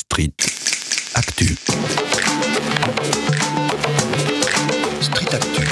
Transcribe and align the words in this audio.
Street 0.00 0.32
Actu. 1.14 1.56
Street 5.02 5.34
Actu. 5.34 5.64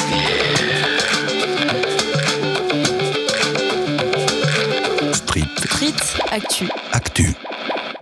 Street 5.15 5.49
Street 5.57 5.95
Actu. 6.31 6.69
Actu. 6.93 7.35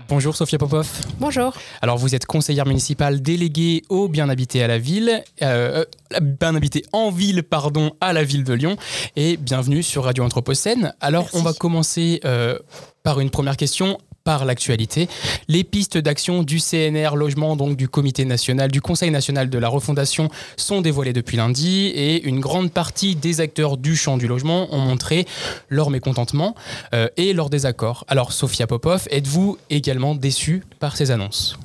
Bonjour 0.08 0.36
Sophia 0.36 0.58
Popov. 0.58 0.88
Bonjour. 1.18 1.52
Alors 1.82 1.96
vous 1.96 2.14
êtes 2.14 2.27
conseillère 2.27 2.67
municipale 2.67 3.22
déléguée 3.22 3.83
au 3.88 4.08
bien 4.08 4.29
habité 4.29 4.63
à 4.63 4.67
la 4.67 4.79
ville, 4.79 5.22
euh, 5.43 5.85
euh, 6.15 6.21
bien 6.21 6.54
habité 6.54 6.85
en 6.93 7.11
ville, 7.11 7.43
pardon, 7.43 7.93
à 8.01 8.13
la 8.13 8.24
ville 8.24 8.45
de 8.45 8.53
Lyon. 8.53 8.77
Et 9.15 9.37
bienvenue 9.37 9.83
sur 9.83 10.04
Radio 10.04 10.24
Anthropocène. 10.24 10.93
Alors 11.01 11.24
Merci. 11.24 11.37
on 11.38 11.43
va 11.43 11.53
commencer 11.53 12.21
euh, 12.24 12.58
par 13.03 13.21
une 13.21 13.31
première 13.31 13.56
question 13.56 13.99
par 14.27 14.45
l'actualité. 14.45 15.08
Les 15.47 15.63
pistes 15.63 15.99
d'action 15.99 16.43
du 16.43 16.59
CNR 16.59 17.15
Logement, 17.15 17.55
donc 17.55 17.77
du 17.77 17.88
Comité 17.88 18.25
national, 18.25 18.73
du 18.73 18.80
Conseil 18.80 19.12
national 19.12 19.48
de 19.48 19.57
la 19.57 19.69
refondation, 19.69 20.30
sont 20.57 20.80
dévoilées 20.80 21.12
depuis 21.12 21.37
lundi 21.37 21.87
et 21.87 22.27
une 22.27 22.41
grande 22.41 22.73
partie 22.73 23.15
des 23.15 23.41
acteurs 23.41 23.77
du 23.77 23.95
champ 23.95 24.17
du 24.17 24.27
logement 24.27 24.75
ont 24.75 24.81
montré 24.81 25.27
leur 25.69 25.91
mécontentement 25.91 26.57
euh, 26.93 27.09
et 27.17 27.33
leur 27.34 27.51
désaccord. 27.51 28.05
Alors 28.09 28.33
Sophia 28.33 28.67
Popov, 28.67 29.07
êtes-vous 29.12 29.59
également 29.70 30.17
déçue 30.17 30.65
par 30.81 30.97
ces 30.97 31.12
annonces? 31.12 31.56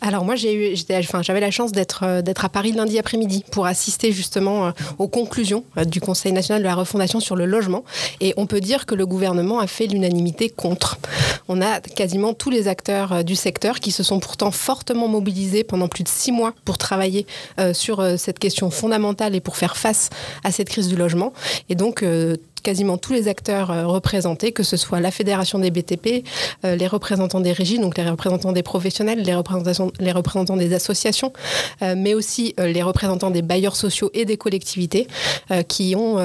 Alors 0.00 0.24
moi 0.24 0.36
j'ai 0.36 0.52
eu, 0.54 0.76
enfin, 0.98 1.22
j'avais 1.22 1.40
la 1.40 1.50
chance 1.50 1.72
d'être 1.72 2.00
euh, 2.02 2.22
d'être 2.22 2.44
à 2.44 2.48
Paris 2.48 2.72
lundi 2.72 2.98
après-midi 2.98 3.44
pour 3.50 3.66
assister 3.66 4.12
justement 4.12 4.66
euh, 4.66 4.70
aux 4.98 5.08
conclusions 5.08 5.64
euh, 5.78 5.84
du 5.84 6.00
Conseil 6.00 6.32
national 6.32 6.62
de 6.62 6.66
la 6.66 6.74
refondation 6.74 7.20
sur 7.20 7.36
le 7.36 7.46
logement. 7.46 7.84
Et 8.20 8.34
on 8.36 8.46
peut 8.46 8.60
dire 8.60 8.86
que 8.86 8.94
le 8.94 9.06
gouvernement 9.06 9.60
a 9.60 9.66
fait 9.66 9.86
l'unanimité 9.86 10.48
contre. 10.48 10.98
On 11.48 11.60
a 11.60 11.80
quasiment 11.80 12.34
tous 12.34 12.50
les 12.50 12.68
acteurs 12.68 13.24
du 13.24 13.36
secteur 13.36 13.80
qui 13.80 13.90
se 13.90 14.02
sont 14.02 14.20
pourtant 14.20 14.50
fortement 14.50 15.08
mobilisés 15.08 15.64
pendant 15.64 15.88
plus 15.88 16.04
de 16.04 16.08
six 16.08 16.32
mois 16.32 16.54
pour 16.64 16.78
travailler 16.78 17.26
sur 17.72 18.04
cette 18.16 18.38
question 18.38 18.70
fondamentale 18.70 19.34
et 19.34 19.40
pour 19.40 19.56
faire 19.56 19.76
face 19.76 20.10
à 20.44 20.52
cette 20.52 20.68
crise 20.68 20.88
du 20.88 20.96
logement. 20.96 21.32
Et 21.68 21.74
donc 21.74 22.04
quasiment 22.62 22.96
tous 22.96 23.12
les 23.12 23.28
acteurs 23.28 23.70
euh, 23.70 23.86
représentés, 23.86 24.52
que 24.52 24.62
ce 24.62 24.76
soit 24.76 25.00
la 25.00 25.10
Fédération 25.10 25.58
des 25.58 25.70
BTP, 25.70 26.24
euh, 26.64 26.76
les 26.76 26.86
représentants 26.86 27.40
des 27.40 27.52
régies, 27.52 27.78
donc 27.78 27.98
les 27.98 28.08
représentants 28.08 28.52
des 28.52 28.62
professionnels, 28.62 29.22
les 29.22 29.34
représentants, 29.34 29.90
les 29.98 30.12
représentants 30.12 30.56
des 30.56 30.72
associations, 30.72 31.32
euh, 31.82 31.94
mais 31.96 32.14
aussi 32.14 32.54
les 32.58 32.82
représentants 32.82 33.30
des 33.30 33.42
bailleurs 33.42 33.76
sociaux 33.76 34.10
et 34.14 34.24
des 34.24 34.36
collectivités 34.36 35.06
qui, 35.68 35.94
ont, 35.96 36.18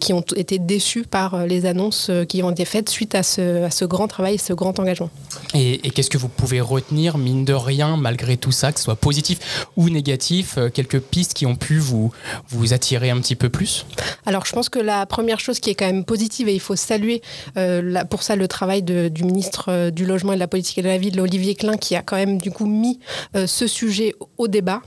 qui 0.00 0.12
ont 0.12 0.24
été 0.36 0.58
déçus 0.58 1.04
par 1.04 1.46
les 1.46 1.66
annonces 1.66 2.10
qui 2.28 2.42
ont 2.42 2.50
été 2.50 2.64
faites 2.64 2.88
suite 2.88 3.14
à 3.14 3.22
ce, 3.22 3.64
à 3.64 3.70
ce 3.70 3.84
grand 3.84 4.08
travail, 4.08 4.38
ce 4.38 4.52
grand 4.52 4.78
engagement. 4.78 5.10
Et, 5.54 5.86
et 5.86 5.90
qu'est-ce 5.90 6.10
que 6.10 6.18
vous 6.18 6.28
pouvez 6.28 6.60
retenir, 6.60 7.18
mine 7.18 7.44
de 7.44 7.52
rien, 7.52 7.96
malgré 7.96 8.36
tout 8.36 8.52
ça, 8.52 8.72
que 8.72 8.78
ce 8.78 8.84
soit 8.84 8.96
positif 8.96 9.68
ou 9.76 9.88
négatif, 9.88 10.58
quelques 10.74 11.00
pistes 11.00 11.34
qui 11.34 11.46
ont 11.46 11.56
pu 11.56 11.78
vous, 11.78 12.12
vous 12.48 12.72
attirer 12.72 13.10
un 13.10 13.20
petit 13.20 13.36
peu 13.36 13.48
plus? 13.48 13.86
Alors, 14.26 14.44
je 14.46 14.52
pense 14.52 14.68
que 14.68 14.78
la 14.78 15.06
première 15.06 15.40
chose 15.40 15.60
qui 15.60 15.67
est 15.70 15.74
quand 15.74 15.86
même 15.86 16.04
positive, 16.04 16.48
et 16.48 16.54
il 16.54 16.60
faut 16.60 16.76
saluer 16.76 17.22
euh, 17.56 18.04
pour 18.04 18.22
ça 18.22 18.36
le 18.36 18.48
travail 18.48 18.82
du 18.82 19.24
ministre 19.24 19.66
euh, 19.68 19.90
du 19.90 20.06
Logement 20.06 20.32
et 20.32 20.36
de 20.36 20.40
la 20.40 20.48
Politique 20.48 20.82
de 20.82 20.88
la 20.88 20.98
Ville, 20.98 21.20
Olivier 21.20 21.54
Klein, 21.54 21.76
qui 21.76 21.96
a 21.96 22.02
quand 22.02 22.16
même 22.16 22.38
du 22.38 22.50
coup 22.50 22.66
mis 22.66 22.98
euh, 23.36 23.46
ce 23.46 23.66
sujet 23.66 24.14
au- 24.36 24.48
débat 24.48 24.80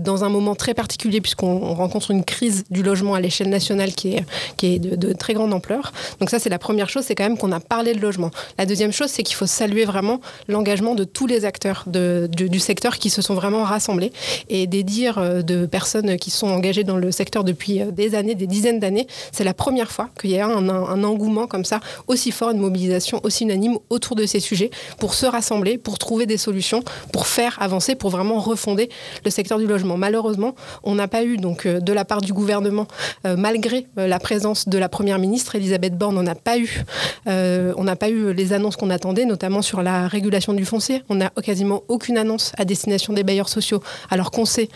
dans 0.00 0.22
un 0.22 0.28
moment 0.28 0.54
très 0.54 0.74
particulier, 0.74 1.22
puisqu'on 1.22 1.46
on 1.46 1.72
rencontre 1.72 2.10
une 2.10 2.24
crise 2.24 2.64
du 2.70 2.82
logement 2.82 3.14
à 3.14 3.20
l'échelle 3.20 3.48
nationale 3.48 3.92
qui 3.92 4.16
est, 4.16 4.24
qui 4.58 4.74
est 4.74 4.78
de, 4.78 5.12
très 5.14 5.32
grande 5.32 5.54
ampleur. 5.54 5.92
Donc 6.20 6.28
ça, 6.28 6.38
c'est 6.38 6.50
la 6.50 6.58
première 6.58 6.90
chose, 6.90 7.04
c'est 7.04 7.14
quand 7.14 7.24
même 7.24 7.38
qu'on 7.38 7.52
a 7.52 7.60
parlé 7.60 7.94
de 7.94 8.00
logement. 8.00 8.30
La 8.58 8.66
deuxième 8.66 8.92
chose, 8.92 9.08
c'est 9.08 9.22
qu'il 9.22 9.34
faut 9.34 9.46
saluer 9.46 9.86
vraiment 9.86 10.20
l'engagement 10.46 10.94
de 10.94 11.04
tous 11.04 11.26
les 11.26 11.46
acteurs 11.46 11.84
du, 11.86 12.60
secteur 12.60 12.98
qui 12.98 13.08
se 13.08 13.22
sont 13.22 13.34
vraiment 13.34 13.62
rassemblés 13.62 14.12
et 14.50 14.66
des 14.66 14.82
dires 14.82 15.42
de 15.42 15.64
personnes 15.64 16.18
qui 16.18 16.30
sont 16.30 16.48
engagées 16.48 16.84
dans 16.84 16.98
le 16.98 17.10
secteur 17.10 17.42
depuis 17.42 17.80
des 17.92 18.14
années, 18.14 18.34
des 18.34 18.46
dizaines 18.46 18.78
d'années. 18.78 19.06
C'est 19.32 19.44
la 19.44 19.54
première 19.54 19.90
fois 19.90 20.01
qu'il 20.20 20.30
y 20.30 20.38
a 20.38 20.46
un, 20.46 21.04
engouement 21.04 21.46
comme 21.46 21.64
ça, 21.64 21.80
aussi 22.06 22.30
fort, 22.30 22.50
une 22.50 22.58
mobilisation 22.58 23.20
aussi 23.22 23.44
unanime 23.44 23.78
autour 23.90 24.16
de 24.16 24.26
ces 24.26 24.40
sujets 24.40 24.70
pour 24.98 25.14
se 25.14 25.26
rassembler, 25.26 25.78
pour 25.78 25.98
trouver 25.98 26.26
des 26.26 26.36
solutions, 26.36 26.82
pour 27.12 27.26
faire 27.26 27.60
avancer, 27.60 27.94
pour 27.94 28.10
vraiment 28.10 28.40
refonder 28.40 28.88
le 29.24 29.30
secteur 29.30 29.58
du 29.58 29.66
logement. 29.66 29.96
Malheureusement, 29.96 30.54
on 30.82 30.94
n'a 30.94 31.08
pas 31.08 31.24
eu, 31.24 31.36
donc, 31.36 31.66
euh, 31.66 31.80
de 31.80 31.92
la 31.92 32.04
part 32.04 32.20
du 32.20 32.32
gouvernement, 32.32 32.86
euh, 33.26 33.36
malgré 33.36 33.86
euh, 33.98 34.06
la 34.06 34.18
présence 34.18 34.68
de 34.68 34.78
la 34.78 34.88
première 34.88 35.18
ministre, 35.18 35.54
Elisabeth 35.56 35.96
Borne, 35.96 36.18
on 36.18 36.22
n'a 36.22 36.34
pas 36.34 36.58
eu, 36.58 36.84
on 37.26 37.84
n'a 37.84 37.96
pas 37.96 38.08
eu 38.08 38.32
les 38.32 38.52
annonces 38.52 38.76
qu'on 38.76 38.90
attendait, 38.90 39.24
notamment 39.24 39.62
sur 39.62 39.82
la 39.82 40.08
régulation 40.08 40.52
du 40.52 40.64
foncier. 40.64 41.02
On 41.08 41.16
n'a 41.16 41.30
quasiment 41.42 41.82
aucune 41.88 42.18
annonce 42.18 42.52
à 42.58 42.64
destination 42.64 43.12
des 43.12 43.22
bailleurs 43.22 43.48
sociaux, 43.48 43.82
alors 44.10 44.30
qu'on 44.30 44.44
sait 44.44 44.68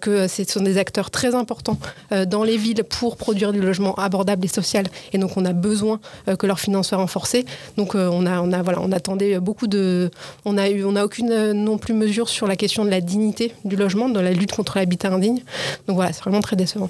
que 0.00 0.28
ce 0.28 0.44
sont 0.44 0.60
des 0.60 0.78
acteurs 0.78 1.10
très 1.10 1.34
importants 1.34 1.78
dans 2.26 2.42
les 2.42 2.56
villes 2.56 2.84
pour 2.84 3.16
produire 3.16 3.52
du 3.52 3.60
logement 3.60 3.94
abordable 3.94 4.44
et 4.44 4.48
Et 5.12 5.18
donc, 5.18 5.36
on 5.36 5.44
a 5.44 5.52
besoin 5.52 6.00
euh, 6.28 6.36
que 6.36 6.46
leurs 6.46 6.60
finances 6.60 6.88
soient 6.88 6.98
renforcées. 6.98 7.44
Donc, 7.76 7.94
euh, 7.94 8.08
on 8.12 8.26
a, 8.26 8.40
on 8.40 8.52
a, 8.52 8.62
voilà, 8.62 8.80
on 8.80 8.92
attendait 8.92 9.38
beaucoup 9.40 9.66
de, 9.66 10.10
on 10.44 10.58
a 10.58 10.68
eu, 10.68 10.84
on 10.84 10.92
n'a 10.92 11.04
aucune 11.04 11.30
euh, 11.32 11.52
non 11.52 11.78
plus 11.78 11.94
mesure 11.94 12.28
sur 12.28 12.46
la 12.46 12.56
question 12.56 12.84
de 12.84 12.90
la 12.90 13.00
dignité 13.00 13.52
du 13.64 13.76
logement, 13.76 14.08
dans 14.08 14.22
la 14.22 14.32
lutte 14.32 14.52
contre 14.52 14.78
l'habitat 14.78 15.12
indigne. 15.12 15.42
Donc 15.86 15.96
voilà, 15.96 16.12
c'est 16.12 16.22
vraiment 16.22 16.40
très 16.40 16.56
décevant. 16.56 16.88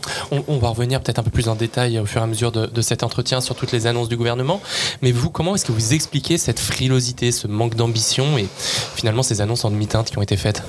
On, 0.48 0.58
va 0.58 0.68
revenir 0.68 1.00
peut-être 1.00 1.18
un 1.18 1.22
peu 1.22 1.30
plus 1.30 1.48
en 1.48 1.54
détail 1.54 1.98
au 1.98 2.06
fur 2.06 2.20
et 2.20 2.24
à 2.24 2.26
mesure 2.26 2.52
de 2.52 2.82
cet 2.82 3.02
entretien 3.02 3.40
sur 3.40 3.54
toutes 3.54 3.72
les 3.72 3.86
annonces 3.86 4.08
du 4.08 4.16
gouvernement. 4.16 4.60
Mais 5.02 5.12
vous, 5.12 5.30
comment 5.30 5.54
est-ce 5.54 5.64
que 5.64 5.72
vous 5.72 5.94
expliquez 5.94 6.38
cette 6.38 6.60
frilosité, 6.60 7.32
ce 7.32 7.46
manque 7.46 7.74
d'ambition 7.74 8.38
et 8.38 8.46
finalement 8.94 9.22
ces 9.22 9.40
annonces 9.40 9.64
en 9.64 9.70
demi-teinte 9.70 10.10
qui 10.10 10.18
ont 10.18 10.22
été 10.22 10.36
faites? 10.36 10.62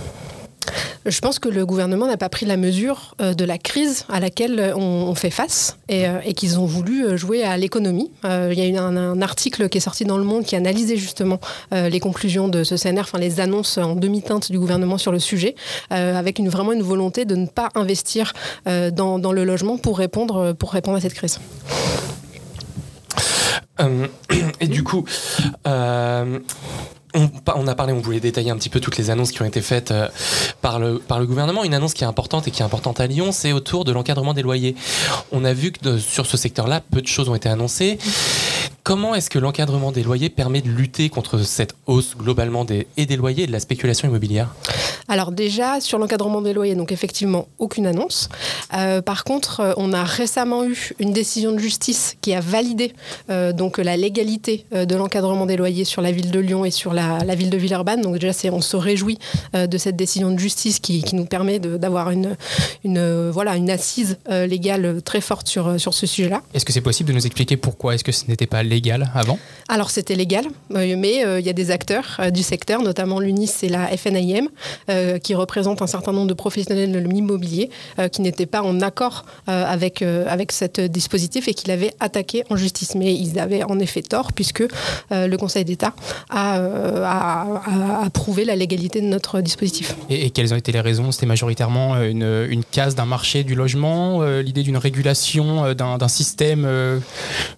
Je 1.06 1.20
pense 1.20 1.38
que 1.38 1.50
le 1.50 1.66
gouvernement 1.66 2.08
n'a 2.08 2.18
pas 2.18 2.30
pris 2.30 2.48
la 2.48 2.58
mesure 2.58 3.16
euh, 3.22 3.36
de 3.36 3.46
la 3.46 3.60
crise 3.60 4.06
à 4.10 4.20
laquelle 4.20 4.60
euh, 4.60 4.76
on, 4.76 5.14
fait 5.14 5.30
face 5.30 5.78
et, 5.88 6.08
euh, 6.08 6.20
qu'ils 6.36 6.60
ont 6.60 6.66
voulu 6.66 7.16
jouer 7.18 7.44
à 7.44 7.58
l'économie. 7.58 8.12
Il 8.24 8.58
y 8.58 8.62
a 8.62 8.68
eu 8.68 8.76
un, 8.76 9.22
article 9.22 9.70
qui 9.70 9.78
est 9.78 9.82
sorti 9.82 10.04
dans 10.04 10.18
Le 10.18 10.24
Monde 10.24 10.44
qui 10.46 10.56
analysait 10.56 10.98
justement 10.98 11.40
les 11.72 12.00
conclusions 12.00 12.48
de 12.48 12.64
ce 12.64 12.76
CNR, 12.76 13.02
enfin 13.02 13.18
les 13.18 13.40
annonces 13.40 13.78
en 13.78 13.96
demi-teinte 13.96 14.52
du 14.52 14.60
gouvernement 14.60 14.98
sur 14.98 15.12
le 15.12 15.20
sujet, 15.20 15.56
avec 15.90 16.40
une, 16.40 16.50
vraiment 16.50 16.74
une 16.74 16.82
volonté 16.82 17.26
de 17.26 17.36
ne 17.36 17.46
pas 17.46 17.70
investir 17.76 18.34
dans, 18.66 19.32
le 19.32 19.44
logement 19.44 19.78
pour 19.78 19.98
répondre, 19.98 20.54
pour 20.54 20.72
répondre 20.72 20.98
à 20.98 21.02
cette 21.02 21.14
crise. 21.14 21.40
Et 24.60 24.68
du 24.68 24.84
coup, 24.84 25.06
on, 27.16 27.68
a 27.68 27.76
parlé, 27.76 27.94
on 27.94 28.00
voulait 28.00 28.20
détailler 28.20 28.52
un 28.52 28.58
petit 28.58 28.70
peu 28.70 28.80
toutes 28.80 28.98
les 28.98 29.10
annonces 29.10 29.32
qui 29.32 29.42
ont 29.42 29.46
été 29.46 29.62
faites 29.62 29.92
euh, 29.92 30.08
par, 30.62 30.80
le, 30.80 31.00
par 31.00 31.20
le 31.20 31.26
gouvernement. 31.26 31.64
Une 31.64 31.74
annonce 31.74 31.94
qui 31.94 32.04
est 32.04 32.08
importante 32.08 32.48
et 32.48 32.52
qui 32.52 32.62
est 32.62 32.66
importante 32.66 33.00
à 33.00 33.08
Lyon, 33.08 33.32
c'est 33.32 33.52
autour 33.52 33.86
de 33.86 33.92
l'encadrement 33.92 34.34
des 34.34 34.42
loyers. 34.42 34.76
On 35.32 35.46
a 35.46 35.54
vu 35.54 35.72
que 35.72 35.98
sur 35.98 36.26
ce 36.26 36.38
secteur-là, 36.38 36.82
peu 36.92 37.02
de 37.02 37.08
choses 37.08 37.30
ont 37.30 37.36
été 37.36 37.50
annoncées. 37.50 37.98
Comment 38.86 39.16
est-ce 39.16 39.32
que 39.32 39.40
l'encadrement 39.40 39.92
des 39.92 40.04
loyers 40.04 40.30
permet 40.30 40.62
de 40.62 40.70
lutter 40.70 41.10
contre 41.10 41.40
cette 41.40 41.74
hausse 41.88 42.16
globalement 42.16 42.66
des, 42.66 42.86
et 42.98 43.08
des 43.08 43.16
loyers 43.16 43.46
et 43.46 43.48
de 43.48 43.52
la 43.52 43.60
spéculation 43.60 44.08
immobilière? 44.08 44.54
Alors 45.08 45.32
déjà, 45.32 45.82
sur 45.82 45.98
l'encadrement 45.98 46.44
des 46.44 46.54
loyers, 46.54 46.76
donc 46.76 46.92
effectivement, 46.92 47.48
aucune 47.58 47.88
annonce. 47.88 48.30
Euh, 48.76 49.02
par 49.02 49.24
contre, 49.24 49.60
euh, 49.60 49.74
on 49.78 49.92
a 49.92 50.04
récemment 50.04 50.64
eu 50.66 50.92
une 51.00 51.14
décision 51.14 51.52
de 51.52 51.58
justice 51.58 52.16
qui 52.22 52.36
a 52.36 52.42
validé 52.42 52.94
euh, 53.32 53.54
donc 53.54 53.80
la 53.80 53.98
légalité 53.98 54.66
de 54.72 54.96
l'encadrement 54.96 55.48
des 55.48 55.58
loyers 55.58 55.84
sur 55.84 56.04
la 56.04 56.12
ville 56.12 56.30
de 56.30 56.40
Lyon 56.40 56.64
et 56.64 56.70
sur 56.70 56.94
la, 56.94 57.18
la 57.26 57.34
ville 57.34 57.50
de 57.50 57.58
Villeurbanne. 57.58 58.02
Donc 58.02 58.20
déjà, 58.20 58.34
on 58.52 58.62
se 58.62 58.78
réjouit 58.78 59.18
euh, 59.56 59.66
de 59.66 59.80
cette 59.80 59.96
décision 59.96 60.30
de 60.30 60.38
justice 60.38 60.80
qui, 60.80 61.02
qui 61.02 61.16
nous 61.16 61.26
permet 61.26 61.58
d'avoir 61.58 62.12
une, 62.12 62.38
une, 62.84 63.32
voilà, 63.32 63.56
une 63.56 63.72
assise 63.72 64.20
euh, 64.30 64.46
légale 64.46 65.02
très 65.02 65.22
forte 65.22 65.48
sur, 65.48 65.80
sur 65.80 65.96
ce 65.96 66.06
sujet-là. 66.06 66.44
Est-ce 66.54 66.66
que 66.66 66.74
c'est 66.74 66.82
possible 66.82 67.10
de 67.10 67.16
nous 67.16 67.26
expliquer 67.26 67.58
pourquoi? 67.58 67.96
Est-ce 67.96 68.04
que 68.04 68.12
ce 68.12 68.26
n'était 68.28 68.46
pas 68.46 68.62
légal 68.76 69.02
avant 69.22 69.38
Alors 69.76 69.90
c'était 69.96 70.16
légal, 70.24 70.46
euh, 70.76 70.96
mais 71.04 71.16
euh, 71.26 71.40
il 71.42 71.46
y 71.46 71.50
a 71.50 71.58
des 71.64 71.70
acteurs 71.78 72.08
euh, 72.20 72.30
du 72.40 72.44
secteur, 72.54 72.80
notamment 72.90 73.20
l'UNIS 73.26 73.54
et 73.64 73.70
la 73.78 73.84
FNIM, 74.02 74.46
euh, 74.90 75.18
qui 75.26 75.34
représentent 75.44 75.82
un 75.88 75.92
certain 75.98 76.14
nombre 76.18 76.28
de 76.28 76.34
professionnels 76.46 76.92
de 76.92 77.00
l'immobilier, 77.00 77.70
qui 78.14 78.22
n'étaient 78.26 78.52
pas 78.56 78.62
en 78.72 78.76
accord 78.90 79.18
avec, 79.48 79.96
avec 80.36 80.48
ce 80.52 80.66
dispositif 81.00 81.48
et 81.50 81.54
qui 81.54 81.66
l'avaient 81.72 81.94
attaqué 82.08 82.44
en 82.52 82.56
justice. 82.66 82.92
Mais 82.96 83.14
ils 83.26 83.40
avaient 83.46 83.64
en 83.64 83.78
effet 83.86 84.02
tort, 84.02 84.30
puisque 84.38 84.64
le 85.12 85.36
Conseil 85.44 85.64
d'État 85.66 85.94
a, 86.30 86.44
a- 86.58 87.62
a 88.02 88.06
approuvé 88.06 88.42
la 88.46 88.56
légalité 88.56 88.98
de 89.02 89.08
notre 89.16 89.42
dispositif. 89.42 89.96
et, 90.10 90.26
et 90.26 90.30
quelles 90.32 90.54
ont 90.54 90.58
été 90.64 90.72
les 90.72 90.82
raisons? 90.90 91.12
C'était 91.12 91.26
majoritairement 91.36 91.88
une, 92.02 92.28
une 92.56 92.64
case 92.78 92.94
d'un 92.96 93.06
marché 93.18 93.44
du 93.44 93.56
logement, 93.56 94.24
l'idée 94.48 94.64
d'une 94.68 94.78
régulation 94.78 95.74
d'un 95.74 95.98
d'un 96.02 96.08
système, 96.22 96.64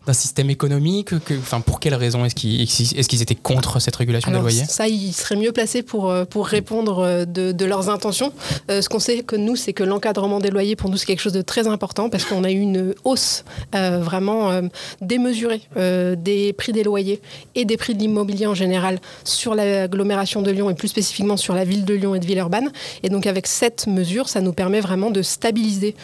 d'un 0.07 0.13
système 0.13 0.49
économique 0.57 1.06
que, 1.07 1.33
pour 1.65 1.79
quelles 1.79 1.95
raisons 1.95 2.25
est-ce 2.25 2.35
qu'ils 2.35 3.21
étaient 3.21 3.35
contre 3.35 3.79
cette 3.79 3.95
régulation 3.95 4.29
Alors, 4.29 4.43
des 4.43 4.51
loyers 4.51 4.65
ça, 4.65 4.87
ils 4.87 5.13
seraient 5.13 5.37
mieux 5.37 5.51
placés 5.51 5.81
pour, 5.81 6.09
euh, 6.09 6.25
pour 6.25 6.47
répondre 6.47 6.99
euh, 6.99 7.25
de, 7.25 7.51
de 7.51 7.65
leurs 7.65 7.89
intentions. 7.89 8.33
Euh, 8.69 8.81
ce 8.81 8.89
qu'on 8.89 8.99
sait 8.99 9.23
que 9.23 9.35
nous, 9.35 9.55
c'est 9.55 9.73
que 9.73 9.83
l'encadrement 9.83 10.39
des 10.39 10.49
loyers, 10.49 10.75
pour 10.75 10.89
nous, 10.89 10.97
c'est 10.97 11.05
quelque 11.05 11.21
chose 11.21 11.33
de 11.33 11.41
très 11.41 11.67
important 11.67 12.09
parce 12.09 12.25
qu'on 12.25 12.43
a 12.43 12.51
eu 12.51 12.59
une 12.59 12.93
hausse 13.05 13.45
euh, 13.75 13.99
vraiment 13.99 14.51
euh, 14.51 14.61
démesurée 15.01 15.61
des 15.75 16.53
prix 16.53 16.73
des 16.73 16.83
loyers 16.83 17.21
et 17.55 17.65
des 17.65 17.77
prix 17.77 17.93
de 17.93 17.99
l'immobilier 17.99 18.47
en 18.47 18.53
général 18.53 18.99
sur 19.23 19.55
l'agglomération 19.55 20.41
de 20.41 20.51
Lyon 20.51 20.69
et 20.69 20.73
plus 20.73 20.87
spécifiquement 20.87 21.37
sur 21.37 21.53
la 21.53 21.63
ville 21.63 21.85
de 21.85 21.93
Lyon 21.93 22.15
et 22.15 22.19
de 22.19 22.25
Villeurbanne. 22.25 22.71
Et 23.03 23.09
donc, 23.09 23.25
avec 23.27 23.47
cette 23.47 23.87
mesure, 23.87 24.27
ça 24.27 24.41
nous 24.41 24.53
permet 24.53 24.81
vraiment 24.81 25.11
de 25.11 25.21
stabiliser 25.21 25.95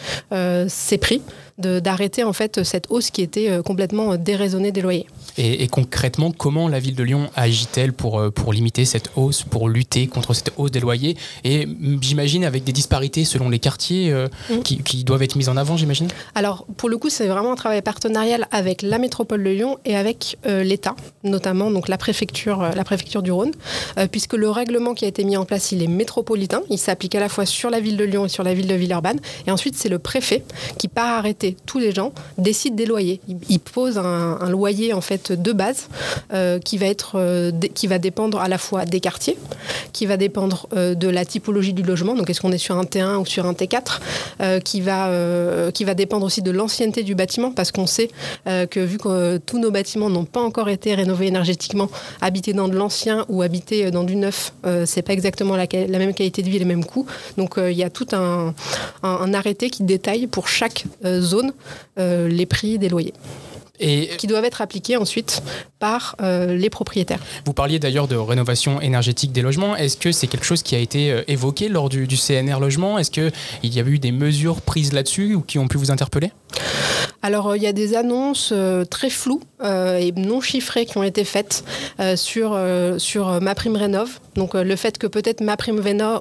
ces 0.68 0.98
prix, 0.98 1.22
d'arrêter 1.58 2.24
en 2.24 2.32
fait 2.32 2.64
cette 2.64 2.86
hausse 2.90 3.10
qui 3.10 3.22
était 3.22 3.50
euh, 3.50 3.62
complètement 3.62 4.16
déraisonnée 4.16 4.72
des 4.72 4.82
loyers. 4.82 5.06
et, 5.36 5.62
et 5.62 5.68
concrètement, 5.68 6.32
comment 6.32 6.68
la 6.68 6.80
ville 6.80 6.96
de 6.96 7.02
Lyon 7.02 7.30
agit-elle 7.36 7.92
pour, 7.92 8.18
euh, 8.18 8.30
pour 8.30 8.52
limiter 8.52 8.84
cette 8.84 9.10
hausse, 9.16 9.42
pour 9.42 9.68
lutter 9.68 10.06
contre 10.06 10.34
cette 10.34 10.52
hausse 10.56 10.70
des 10.70 10.80
loyers 10.80 11.16
Et 11.44 11.66
mm, 11.66 11.98
j'imagine 12.02 12.44
avec 12.44 12.64
des 12.64 12.72
disparités 12.72 13.24
selon 13.24 13.48
les 13.48 13.58
quartiers 13.58 14.10
euh, 14.12 14.28
Mm. 14.50 14.60
qui, 14.62 14.78
qui 14.78 15.04
doivent 15.04 15.22
être 15.22 15.36
mises 15.36 15.48
en 15.48 15.56
avant, 15.56 15.76
j'imagine? 15.76 16.08
Alors, 16.34 16.66
pour 16.76 16.88
le 16.88 16.98
coup, 16.98 17.08
c'est 17.08 17.26
vraiment 17.26 17.52
un 17.52 17.56
travail 17.56 17.82
partenarial 17.82 18.46
avec 18.50 18.82
la 18.82 18.98
métropole 18.98 19.42
de 19.42 19.50
Lyon 19.50 19.78
et 19.84 19.96
avec 19.96 20.38
euh, 20.46 20.62
l'État, 20.62 20.96
notamment 21.22 21.70
donc 21.70 21.88
la 21.88 21.98
préfecture, 21.98 22.62
euh, 22.62 22.70
la 22.74 22.84
préfecture 22.84 23.22
du 23.22 23.32
Rhône, 23.32 23.52
euh, 23.98 24.06
puisque 24.10 24.34
le 24.34 24.50
règlement 24.50 24.94
qui 24.94 25.04
a 25.04 25.08
été 25.08 25.24
mis 25.24 25.36
en 25.36 25.44
place, 25.44 25.72
il 25.72 25.82
est 25.82 25.88
métropolitain. 25.88 26.62
Il 26.70 26.78
s'applique 26.78 27.14
à 27.14 27.20
la 27.20 27.28
fois 27.28 27.46
sur 27.46 27.70
la 27.70 27.80
ville 27.80 27.96
de 27.96 28.04
Lyon 28.04 28.26
et 28.26 28.28
sur 28.28 28.42
la 28.42 28.54
ville 28.54 28.66
de 28.66 28.74
Villeurbanne. 28.74 29.20
Et 29.46 29.50
ensuite, 29.50 29.76
c'est 29.76 29.88
le 29.88 29.98
préfet 29.98 30.44
qui, 30.78 30.88
par 30.88 31.26
tous 31.52 31.78
les 31.78 31.92
gens, 31.92 32.12
décide 32.38 32.74
des 32.74 32.86
loyers. 32.86 33.20
Il, 33.28 33.36
il 33.48 33.60
pose 33.60 33.98
un, 33.98 34.48
loyer 34.48 34.92
en 34.92 35.00
fait 35.00 35.32
de 35.32 35.52
base 35.52 35.88
euh, 36.32 36.58
qui 36.58 36.78
va 36.78 36.86
être, 36.86 37.12
euh, 37.16 37.50
qui 37.74 37.86
va 37.86 37.98
dépendre 37.98 38.40
à 38.40 38.48
la 38.48 38.58
fois 38.58 38.84
des 38.84 39.00
quartiers, 39.00 39.36
qui 39.92 40.06
va 40.06 40.16
dépendre 40.16 40.68
euh, 40.76 40.94
de 40.94 41.08
la 41.08 41.24
typologie 41.24 41.72
du 41.72 41.82
logement. 41.82 42.14
Donc, 42.14 42.30
est-ce 42.30 42.40
qu'on 42.40 42.52
est 42.52 42.58
sur 42.58 42.76
un 42.76 42.84
T1 42.84 43.16
ou 43.16 43.26
sur 43.26 43.46
un 43.46 43.52
T4 43.52 44.00
euh, 44.40 44.60
qui, 44.60 44.80
va, 44.80 45.10
qui 45.72 45.84
va 45.84 45.94
dépendre 45.94 46.26
aussi 46.26 46.42
de 46.42 46.50
l'ancienneté 46.50 47.02
du 47.02 47.14
bâtiment, 47.14 47.50
parce 47.52 47.72
qu'on 47.72 47.86
sait 47.86 48.10
que 48.46 48.80
vu 48.80 48.98
que 48.98 49.38
tous 49.38 49.58
nos 49.58 49.70
bâtiments 49.70 50.10
n'ont 50.10 50.24
pas 50.24 50.40
encore 50.40 50.68
été 50.68 50.94
rénovés 50.94 51.26
énergétiquement, 51.26 51.88
habiter 52.20 52.52
dans 52.52 52.68
de 52.68 52.76
l'ancien 52.76 53.24
ou 53.28 53.42
habiter 53.42 53.90
dans 53.90 54.04
du 54.04 54.16
neuf, 54.16 54.52
c'est 54.84 55.02
pas 55.02 55.12
exactement 55.12 55.56
la, 55.56 55.66
même 55.98 56.14
qualité 56.14 56.42
de 56.42 56.48
vie 56.48 56.58
les 56.58 56.64
mêmes 56.64 56.84
coûts. 56.84 57.06
Donc 57.36 57.54
il 57.58 57.76
y 57.76 57.82
a 57.82 57.90
tout 57.90 58.06
un, 58.12 58.54
arrêté 59.34 59.70
qui 59.70 59.82
détaille 59.82 60.26
pour 60.26 60.48
chaque 60.48 60.84
euh, 61.04 61.20
zone 61.34 61.52
euh, 61.98 62.28
les 62.28 62.46
prix 62.46 62.78
des 62.78 62.88
loyers, 62.88 63.14
Et 63.80 64.10
qui 64.18 64.26
doivent 64.26 64.44
être 64.44 64.60
appliqués 64.60 64.96
ensuite 64.96 65.42
par 65.78 66.16
euh, 66.20 66.56
les 66.56 66.70
propriétaires. 66.70 67.20
vous 67.44 67.52
parliez 67.52 67.78
d'ailleurs 67.78 68.08
de 68.08 68.16
rénovation 68.16 68.80
énergétique 68.80 69.32
des 69.32 69.42
logements. 69.42 69.76
Est-ce 69.76 69.96
que 69.96 70.12
c'est 70.12 70.28
quelque 70.28 70.46
chose 70.46 70.62
qui 70.62 70.74
a 70.74 70.78
été 70.78 71.10
euh, 71.10 71.22
évoqué 71.28 71.68
lors 71.68 71.88
du, 71.88 72.06
du 72.06 72.16
CNR 72.16 72.60
Logement? 72.60 72.98
Est-ce 72.98 73.10
qu'il 73.10 73.32
y 73.64 73.80
a 73.80 73.84
eu 73.84 73.98
des 73.98 74.12
mesures 74.12 74.60
prises 74.60 74.92
là-dessus 74.92 75.34
ou 75.34 75.40
qui 75.40 75.58
ont 75.58 75.68
pu 75.68 75.76
vous 75.76 75.90
interpeller? 75.90 76.30
Alors, 77.24 77.48
euh, 77.48 77.56
il 77.56 77.62
y 77.62 77.66
a 77.66 77.72
des 77.72 77.96
annonces 77.96 78.50
euh, 78.52 78.84
très 78.84 79.08
floues 79.08 79.40
euh, 79.62 79.96
et 79.96 80.12
non 80.12 80.42
chiffrées 80.42 80.84
qui 80.84 80.98
ont 80.98 81.02
été 81.02 81.24
faites 81.24 81.64
sur, 82.16 82.58
sur 82.98 83.40
ma 83.40 83.54
prime 83.54 83.76
rénov. 83.76 84.20
Donc, 84.34 84.54
le 84.54 84.76
fait 84.76 84.98
que 84.98 85.06
peut-être 85.06 85.40
ma 85.40 85.56
prime 85.56 85.78
rénov, 85.80 86.20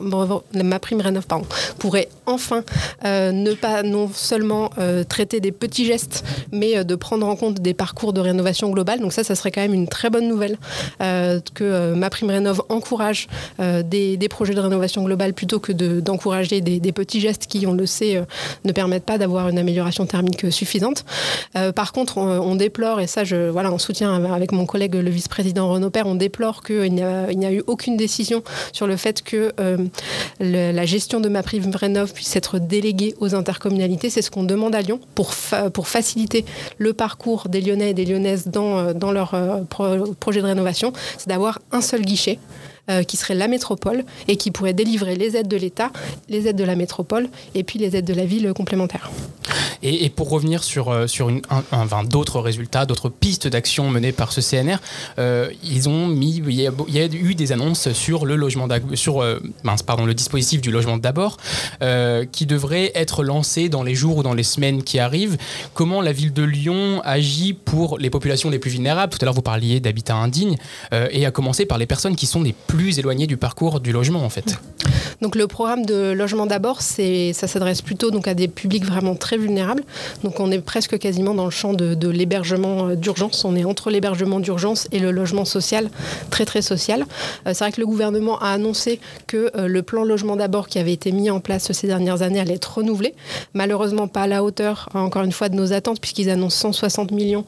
pourrait 1.79 2.07
enfin 2.25 2.63
ne 3.03 3.53
pas 3.53 3.81
non 3.83 4.09
seulement 4.13 4.69
traiter 5.09 5.39
des 5.39 5.51
petits 5.51 5.85
gestes, 5.85 6.23
mais 6.51 6.85
de 6.85 6.95
prendre 6.95 7.27
en 7.27 7.35
compte 7.35 7.59
des 7.59 7.73
parcours 7.73 8.13
de 8.13 8.21
rénovation 8.21 8.69
globale. 8.69 8.99
Donc, 8.99 9.13
ça, 9.13 9.23
ça 9.23 9.35
serait 9.35 9.51
quand 9.51 9.61
même 9.61 9.73
une 9.73 9.87
très 9.87 10.11
bonne 10.11 10.27
nouvelle 10.27 10.57
que 10.99 11.93
ma 11.95 12.09
prime 12.11 12.29
rénov 12.29 12.61
encourage 12.69 13.27
des, 13.59 14.27
projets 14.29 14.53
de 14.53 14.61
rénovation 14.61 15.03
globale 15.03 15.33
plutôt 15.33 15.59
que 15.59 15.71
de- 15.71 15.99
d'encourager 15.99 16.61
des, 16.61 16.91
petits 16.91 17.19
gestes 17.19 17.47
qui, 17.47 17.65
on 17.65 17.73
le 17.73 17.87
sait, 17.87 18.23
ne 18.63 18.71
permettent 18.71 19.05
pas 19.05 19.17
d'avoir 19.17 19.49
une 19.49 19.57
amélioration 19.57 20.05
thermique 20.05 20.51
suffisante. 20.51 20.92
Euh, 21.55 21.71
par 21.71 21.91
contre, 21.91 22.17
on, 22.17 22.55
déplore, 22.55 22.99
et 22.99 23.07
ça, 23.07 23.23
je, 23.23 23.49
voilà, 23.49 23.71
en 23.71 23.77
soutien 23.77 24.23
avec 24.33 24.51
mon 24.51 24.65
collègue 24.65 24.95
le 24.95 25.09
vice-président 25.09 25.69
Renaud 25.69 25.89
Père, 25.89 26.07
on 26.07 26.15
déplore 26.15 26.63
qu'il 26.63 26.93
n'y 26.93 27.01
a, 27.03 27.51
eu 27.51 27.63
aucune 27.67 27.97
décision 27.97 28.43
sur 28.71 28.87
le 28.87 28.97
fait 28.97 29.21
que 29.21 29.53
euh, 29.59 29.77
la 30.39 30.85
gestion 30.85 31.19
de 31.19 31.29
ma 31.29 31.43
prime 31.43 31.71
puisse 32.13 32.35
être 32.35 32.59
déléguée 32.59 33.15
aux 33.19 33.35
intercommunalités. 33.35 34.09
C'est 34.09 34.21
ce 34.21 34.31
qu'on 34.31 34.43
demande 34.43 34.75
à 34.75 34.81
Lyon 34.81 34.99
pour, 35.15 35.33
fa- 35.33 35.69
pour 35.69 35.87
faciliter 35.87 36.45
le 36.77 36.93
parcours 36.93 37.47
des 37.49 37.61
Lyonnais 37.61 37.91
et 37.91 37.93
des 37.93 38.05
Lyonnaises 38.05 38.47
dans, 38.47 38.79
euh, 38.79 38.93
leur 39.11 39.35
pro- 39.69 40.13
projet 40.19 40.41
de 40.41 40.45
rénovation. 40.47 40.93
C'est 41.17 41.29
d'avoir 41.29 41.59
un 41.71 41.81
seul 41.81 42.01
guichet. 42.01 42.39
Euh, 42.89 43.03
qui 43.03 43.15
serait 43.15 43.35
la 43.35 43.47
métropole 43.47 44.03
et 44.27 44.35
qui 44.35 44.51
pourrait 44.51 44.73
délivrer 44.73 45.15
les 45.15 45.37
aides 45.37 45.47
de 45.47 45.55
l'État, 45.55 45.91
les 46.27 46.47
aides 46.49 46.57
de 46.57 46.65
la 46.65 46.75
métropole 46.75 47.29
et 47.55 47.63
puis 47.63 47.79
les 47.79 47.95
aides 47.95 48.03
de 48.05 48.13
la 48.13 48.25
ville 48.25 48.51
complémentaires. 48.53 49.09
Et, 49.85 50.09
pour 50.09 50.29
revenir 50.29 50.63
sur, 50.63 50.89
euh, 50.89 51.07
sur 51.07 51.29
un- 51.29 51.41
un- 51.71 52.03
d'autres 52.03 52.39
résultats, 52.39 52.85
d'autres 52.85 53.09
pistes 53.09 53.47
d'action 53.47 53.89
menées 53.89 54.11
par 54.11 54.31
ce 54.31 54.41
CNR, 54.41 54.77
euh, 55.19 55.49
ils 55.63 55.87
ont 55.87 56.07
mis, 56.07 56.37
il 56.45 56.53
y, 56.53 56.67
a, 56.67 57.05
eu 57.05 57.35
des 57.35 57.51
annonces 57.51 57.91
sur 57.93 58.25
le 58.25 58.35
logement, 58.35 58.67
sur 58.95 59.23
pardon, 59.85 60.05
le 60.05 60.13
dispositif 60.13 60.61
du 60.61 60.71
logement 60.71 60.97
d'abord, 60.97 61.37
qui 62.31 62.45
devrait 62.45 62.91
être 62.95 63.23
lancé 63.23 63.69
dans 63.69 63.83
les 63.83 63.95
jours 63.95 64.17
ou 64.17 64.23
dans 64.23 64.33
les 64.33 64.43
semaines 64.43 64.83
qui 64.83 64.99
arrivent. 64.99 65.37
Comment 65.73 66.01
la 66.01 66.11
ville 66.11 66.33
de 66.33 66.43
Lyon 66.43 67.01
agit 67.03 67.53
pour 67.53 67.97
les 67.97 68.09
populations 68.09 68.49
les 68.49 68.59
plus 68.59 68.71
vulnérables? 68.71 69.11
Tout 69.13 69.19
à 69.21 69.25
l'heure, 69.25 69.33
vous 69.33 69.41
parliez 69.41 69.79
d'habitat 69.79 70.15
indigne, 70.15 70.57
et 70.91 71.25
à 71.25 71.31
commencer 71.31 71.65
par 71.65 71.77
les 71.77 71.85
personnes 71.85 72.15
qui 72.15 72.25
sont 72.25 72.41
les 72.41 72.53
plus 72.53 72.72
éloignées 72.99 73.27
du 73.27 73.37
parcours 73.37 73.79
du 73.79 73.91
logement, 73.91 74.23
en 74.23 74.29
fait. 74.29 74.57
Donc 75.21 75.35
le 75.35 75.47
programme 75.47 75.85
de 75.85 76.11
logement 76.11 76.45
d'abord, 76.45 76.81
c'est, 76.81 77.31
ça 77.31 77.47
s'adresse 77.47 77.81
plutôt 77.81 78.11
donc 78.11 78.27
à 78.27 78.33
des 78.33 78.49
publics 78.49 78.85
vraiment 78.85 79.15
très 79.15 79.37
vulnérables. 79.37 79.83
Donc 80.23 80.41
on 80.41 80.51
est 80.51 80.59
presque 80.59 80.99
quasiment 80.99 81.33
dans 81.33 81.45
le 81.45 81.51
champ 81.51 81.73
de, 81.73 81.93
de 81.93 82.09
l'hébergement 82.09 82.89
euh, 82.89 82.95
d'urgence. 82.95 83.45
On 83.45 83.55
est 83.55 83.63
entre 83.63 83.89
l'hébergement 83.89 84.41
d'urgence 84.41 84.87
et 84.91 84.99
le 84.99 85.11
logement 85.11 85.45
social, 85.45 85.89
très 86.29 86.45
très 86.45 86.61
social. 86.61 87.05
Euh, 87.47 87.51
c'est 87.53 87.63
vrai 87.63 87.71
que 87.71 87.79
le 87.79 87.87
gouvernement 87.87 88.37
a 88.39 88.49
annoncé 88.49 88.99
que 89.27 89.49
euh, 89.55 89.67
le 89.67 89.81
plan 89.81 90.03
logement 90.03 90.35
d'abord 90.35 90.67
qui 90.67 90.77
avait 90.77 90.91
été 90.91 91.13
mis 91.13 91.29
en 91.29 91.39
place 91.39 91.71
ces 91.71 91.87
dernières 91.87 92.21
années 92.21 92.41
allait 92.41 92.55
être 92.55 92.79
renouvelé. 92.79 93.13
Malheureusement 93.53 94.09
pas 94.09 94.23
à 94.23 94.27
la 94.27 94.43
hauteur, 94.43 94.89
hein, 94.93 94.99
encore 94.99 95.23
une 95.23 95.31
fois, 95.31 95.47
de 95.47 95.55
nos 95.55 95.71
attentes, 95.71 96.01
puisqu'ils 96.01 96.29
annoncent 96.29 96.73
160 96.73 97.11
millions 97.11 97.45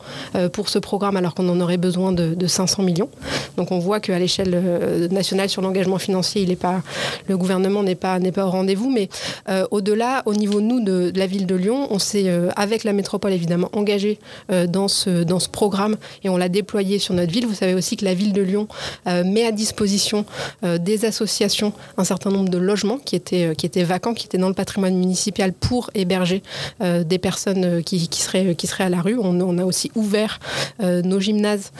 pour 0.54 0.70
ce 0.70 0.80
programme 0.80 1.18
alors 1.18 1.36
qu'on 1.36 1.48
en 1.50 1.60
aurait 1.60 1.78
besoin 1.78 2.12
de, 2.12 2.34
de 2.34 2.48
500 2.48 2.84
millions. 2.84 3.10
Donc 3.58 3.72
on 3.72 3.80
voit 3.80 4.00
qu'à 4.00 4.18
l'échelle 4.18 5.10
nationale 5.16 5.50
sur 5.50 5.64
l'engagement 5.64 5.98
financier, 5.98 6.44
il 6.44 6.52
est 6.52 6.56
pas, 6.56 6.84
le 7.28 7.38
gouvernement 7.38 7.82
n'est 7.82 7.96
pas, 7.96 8.20
n'est 8.20 8.32
pas 8.32 8.46
au 8.46 8.52
rendez-vous. 8.52 8.92
Mais 8.92 9.10
euh, 9.50 9.66
au-delà, 9.72 10.22
au 10.28 10.36
niveau 10.36 10.62
nous 10.62 10.82
de, 10.82 11.12
la 11.16 11.26
ville 11.26 11.48
de 11.48 11.56
Lyon, 11.56 11.88
on 11.90 11.98
s'est 11.98 12.28
euh, 12.28 12.50
avec 12.56 12.84
la 12.84 12.94
métropole 12.94 13.34
évidemment 13.34 13.70
engagé 13.74 14.20
euh, 14.52 14.68
dans, 14.68 14.88
ce, 14.88 15.24
dans 15.24 15.40
ce 15.40 15.50
programme 15.50 15.98
et 16.24 16.30
on 16.30 16.38
l'a 16.38 16.50
déployé 16.50 17.00
sur 17.00 17.16
notre 17.16 17.32
ville. 17.32 17.48
Vous 17.48 17.56
savez 17.56 17.74
aussi 17.74 17.98
que 17.98 18.06
la 18.06 18.14
ville 18.14 18.34
de 18.34 18.42
Lyon 18.42 18.68
met 19.06 19.46
à 19.46 19.52
disposition 19.52 20.26
des 20.64 21.06
associations 21.06 21.72
un 21.98 22.04
certain 22.04 22.30
nombre 22.30 22.50
de 22.50 22.58
logements 22.58 22.98
qui 22.98 23.16
étaient, 23.16 23.56
qui 23.56 23.66
étaient 23.66 23.84
vacants, 23.84 24.14
qui 24.14 24.26
étaient 24.26 24.38
dans 24.38 24.50
le 24.50 24.54
patrimoine 24.54 24.96
municipal 24.96 25.54
pour 25.54 25.90
héberger 25.96 26.44
des 26.82 27.18
personnes 27.18 27.84
qui, 27.84 28.10
qui, 28.10 28.22
seraient, 28.22 28.56
qui 28.56 28.68
seraient 28.68 28.84
à 28.84 28.90
la 28.90 29.02
rue. 29.02 29.18
On, 29.18 29.58
a 29.58 29.64
aussi 29.64 29.92
ouvert 29.96 30.40
nos 30.82 31.20
gymnases 31.20 31.72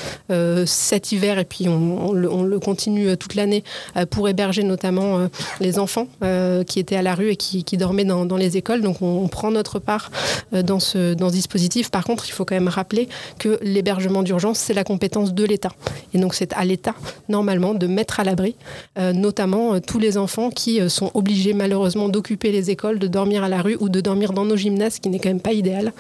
cet 0.66 1.12
hiver 1.12 1.40
et 1.40 1.46
puis 1.46 1.68
on, 1.68 2.14
le, 2.14 2.32
on 2.32 2.44
le 2.44 2.60
continue 2.60 3.10
euh, 3.10 3.16
toute 3.26 3.36
l'année 3.36 3.64
euh, 3.98 4.06
pour 4.06 4.30
héberger 4.30 4.62
notamment 4.62 5.18
euh, 5.18 5.28
les 5.60 5.80
enfants 5.80 6.08
euh, 6.24 6.64
qui 6.64 6.80
étaient 6.80 6.96
à 6.96 7.02
la 7.02 7.16
rue 7.16 7.32
et 7.32 7.36
qui, 7.36 7.64
dormaient 7.78 8.06
dans, 8.06 8.38
les 8.38 8.58
écoles. 8.58 8.82
Donc 8.82 9.02
on, 9.02 9.28
prend 9.28 9.52
notre 9.52 9.80
part 9.80 10.12
dans, 10.52 10.80
ce, 10.80 11.14
dans 11.14 11.30
ce 11.30 11.34
dispositif. 11.34 11.90
Par 11.90 12.06
contre, 12.06 12.26
il 12.28 12.32
faut 12.32 12.46
quand 12.46 12.56
même 12.56 12.70
rappeler 12.70 13.10
que 13.40 13.60
l'hébergement 13.62 14.24
d'urgence, 14.24 14.60
c'est 14.60 14.74
la 14.74 14.84
compétence 14.84 15.34
de 15.34 15.44
l'État. 15.44 15.72
Et 16.14 16.20
donc 16.20 16.36
c'est 16.36 16.54
à 16.54 16.64
l'État, 16.64 16.94
normalement, 17.28 17.74
de 17.74 17.88
mettre 17.88 18.20
à 18.20 18.24
l'abri 18.24 18.56
notamment 18.98 19.80
tous 19.82 20.00
les 20.00 20.18
enfants 20.18 20.50
qui 20.50 20.80
sont 20.90 21.12
obligés 21.14 21.54
malheureusement 21.54 22.08
d'occuper 22.08 22.52
les 22.52 22.70
écoles, 22.70 23.00
de 23.00 23.08
dormir 23.08 23.44
à 23.44 23.50
la 23.50 23.62
rue 23.62 23.78
ou 23.80 23.90
de 23.90 24.00
dormir 24.00 24.32
dans 24.32 24.46
nos 24.46 24.56
gymnases, 24.56 24.96
ce 24.96 25.00
qui 25.02 25.10
n'est 25.10 25.20
quand 25.20 25.30
même 25.30 25.42
pas 25.42 25.54
idéal 25.54 25.92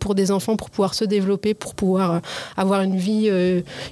pour 0.00 0.14
des 0.14 0.30
enfants 0.30 0.56
pour 0.56 0.68
pouvoir 0.68 0.94
se 0.94 1.04
développer, 1.04 1.54
pour 1.54 1.74
pouvoir 1.74 2.20
avoir 2.56 2.82
une 2.82 2.96
vie, 2.96 3.30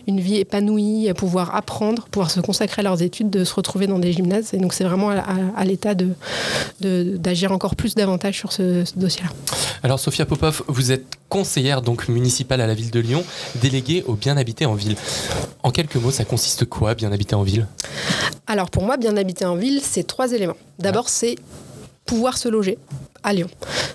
une 0.06 0.20
vie 0.20 0.36
épanouie, 0.36 1.08
pouvoir 1.14 1.54
apprendre, 1.54 2.08
pouvoir 2.10 2.30
se 2.30 2.40
consacrer 2.40 2.71
à 2.78 2.82
leurs 2.82 3.02
études, 3.02 3.30
de 3.30 3.44
se 3.44 3.54
retrouver 3.54 3.86
dans 3.86 3.98
des 3.98 4.12
gymnases. 4.12 4.54
Et 4.54 4.58
donc 4.58 4.72
c'est 4.74 4.84
vraiment 4.84 5.10
à, 5.10 5.18
à- 5.18 5.36
à 5.56 5.64
l'État 5.64 5.94
de- 5.94 6.14
d'agir 6.80 7.52
encore 7.52 7.76
plus 7.76 7.94
davantage 7.94 8.36
sur 8.38 8.52
ce, 8.52 8.84
ce 8.84 8.98
dossier-là. 8.98 9.30
Alors 9.82 9.98
Sophia 10.00 10.26
Popov, 10.26 10.62
vous 10.68 10.92
êtes 10.92 11.04
conseillère 11.28 11.82
donc 11.82 12.08
municipale 12.08 12.60
à 12.60 12.66
la 12.66 12.74
ville 12.74 12.90
de 12.90 13.00
Lyon, 13.00 13.24
déléguée 13.56 14.04
au 14.06 14.14
bien 14.14 14.36
habiter 14.36 14.66
en 14.66 14.74
ville. 14.74 14.96
En 15.62 15.70
quelques 15.70 15.96
mots, 15.96 16.10
ça 16.10 16.24
consiste 16.24 16.64
quoi, 16.66 16.94
bien 16.94 17.10
habiter 17.12 17.34
en 17.34 17.42
ville? 17.42 17.66
Alors 18.46 18.70
pour 18.70 18.82
moi, 18.82 18.96
bien 18.96 19.16
habiter 19.16 19.44
en 19.44 19.56
ville, 19.56 19.80
c'est 19.82 20.06
trois 20.06 20.32
éléments. 20.32 20.56
D'abord, 20.78 21.08
c'est 21.08 21.36
pouvoir 22.04 22.36
se 22.36 22.48
loger 22.48 22.78
à 23.22 23.32
Lyon. 23.32 23.48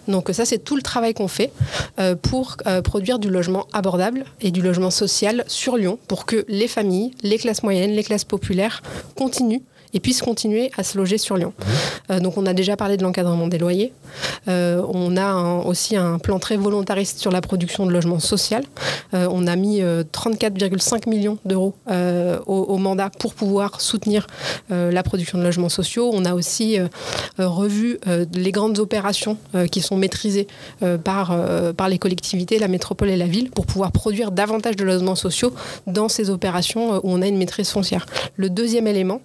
Donc 0.07 0.29
ça, 0.31 0.45
c'est 0.45 0.59
tout 0.59 0.75
le 0.75 0.81
travail 0.81 1.13
qu'on 1.13 1.27
fait 1.27 1.51
euh, 1.99 2.15
pour 2.15 2.57
euh, 2.65 2.81
produire 2.81 3.19
du 3.19 3.29
logement 3.29 3.67
abordable 3.73 4.25
et 4.41 4.51
du 4.51 4.61
logement 4.61 4.91
social 4.91 5.43
sur 5.47 5.77
Lyon 5.77 5.99
pour 6.07 6.25
que 6.25 6.45
les 6.47 6.67
familles, 6.67 7.11
les 7.23 7.37
classes 7.37 7.63
moyennes, 7.63 7.91
les 7.91 8.03
classes 8.03 8.25
populaires 8.25 8.81
continuent 9.15 9.61
et 9.93 9.99
puissent 9.99 10.21
continuer 10.21 10.71
à 10.77 10.83
se 10.83 10.97
loger 10.97 11.17
sur 11.17 11.37
Lyon. 11.37 11.53
Euh, 12.11 12.19
donc 12.19 12.37
on 12.37 12.45
a 12.45 12.53
déjà 12.53 12.75
parlé 12.75 12.97
de 12.97 13.03
l'encadrement 13.03 13.47
des 13.47 13.57
loyers. 13.57 13.93
Euh, 14.47 14.81
on 14.87 15.17
a 15.17 15.35
aussi 15.65 15.95
un 15.95 16.19
plan 16.19 16.39
très 16.39 16.57
volontariste 16.57 17.19
sur 17.19 17.31
la 17.31 17.41
production 17.41 17.85
de 17.85 17.91
logements 17.91 18.19
social. 18.19 18.63
Euh, 19.13 19.27
on 19.31 19.47
a 19.47 19.55
mis 19.55 19.81
euh, 19.81 20.03
34,5 20.03 21.09
millions 21.09 21.37
d'euros 21.45 21.75
au, 21.87 22.53
au 22.55 22.77
mandat 22.77 23.09
pour 23.19 23.33
pouvoir 23.33 23.81
soutenir 23.81 24.27
la 24.69 25.03
production 25.03 25.37
de 25.37 25.43
logements 25.43 25.69
sociaux. 25.69 26.09
On 26.13 26.25
a 26.25 26.33
aussi 26.33 26.77
revu 27.37 27.99
les 28.33 28.51
grandes 28.51 28.79
opérations 28.79 29.37
qui 29.71 29.81
sont 29.81 29.97
maîtrisées 29.97 30.47
par, 31.03 31.35
par 31.75 31.89
les 31.89 31.97
collectivités, 31.97 32.59
la 32.59 32.67
métropole 32.67 33.09
et 33.09 33.17
la 33.17 33.25
ville, 33.25 33.49
pour 33.49 33.65
pouvoir 33.65 33.91
produire 33.91 34.31
davantage 34.31 34.75
de 34.75 34.83
logements 34.83 35.15
sociaux 35.15 35.53
dans 35.85 36.09
ces 36.09 36.29
opérations 36.29 36.97
où 36.97 37.01
on 37.03 37.21
a 37.21 37.27
une 37.27 37.37
maîtrise 37.37 37.69
foncière. 37.69 38.05
Le 38.35 38.49
deuxième 38.49 38.87
élément, 38.87 39.21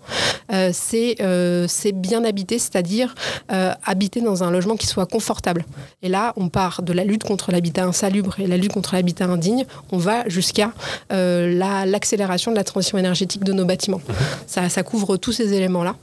c'est 0.73 1.16
euh, 1.21 1.66
c'est 1.68 1.92
bien 1.92 2.25
habiter, 2.25 2.59
c'est-à-dire 2.59 3.14
euh, 3.52 3.73
habiter 3.85 4.21
dans 4.21 4.42
un 4.44 4.50
logement 4.50 4.76
qui 4.76 4.87
soit 4.87 5.06
confortable. 5.06 5.64
Et 6.02 6.09
là, 6.09 6.32
on 6.37 6.49
part 6.49 6.82
de 6.82 6.92
la 6.92 7.04
lutte 7.04 7.25
contre 7.25 7.52
l'habitat 7.52 7.85
insalubre 7.85 8.38
et 8.40 8.47
la 8.47 8.56
lutte 8.56 8.73
contre 8.73 8.94
l'habitat 8.94 9.25
indigne, 9.26 9.64
on 9.90 9.99
va 9.99 10.28
jusqu'à 10.28 10.73
euh, 11.12 11.52
la- 11.56 11.87
l'accélération 11.87 12.50
de 12.50 12.56
la 12.56 12.64
transition 12.64 12.99
énergétique 12.99 13.44
de 13.44 13.52
nos 13.52 13.64
bâtiments. 13.64 14.00
Ça, 14.47 14.68
ça 14.68 14.82
couvre 14.82 15.16
tous 15.16 15.32
ces 15.32 15.52
éléments-là. 15.54 15.97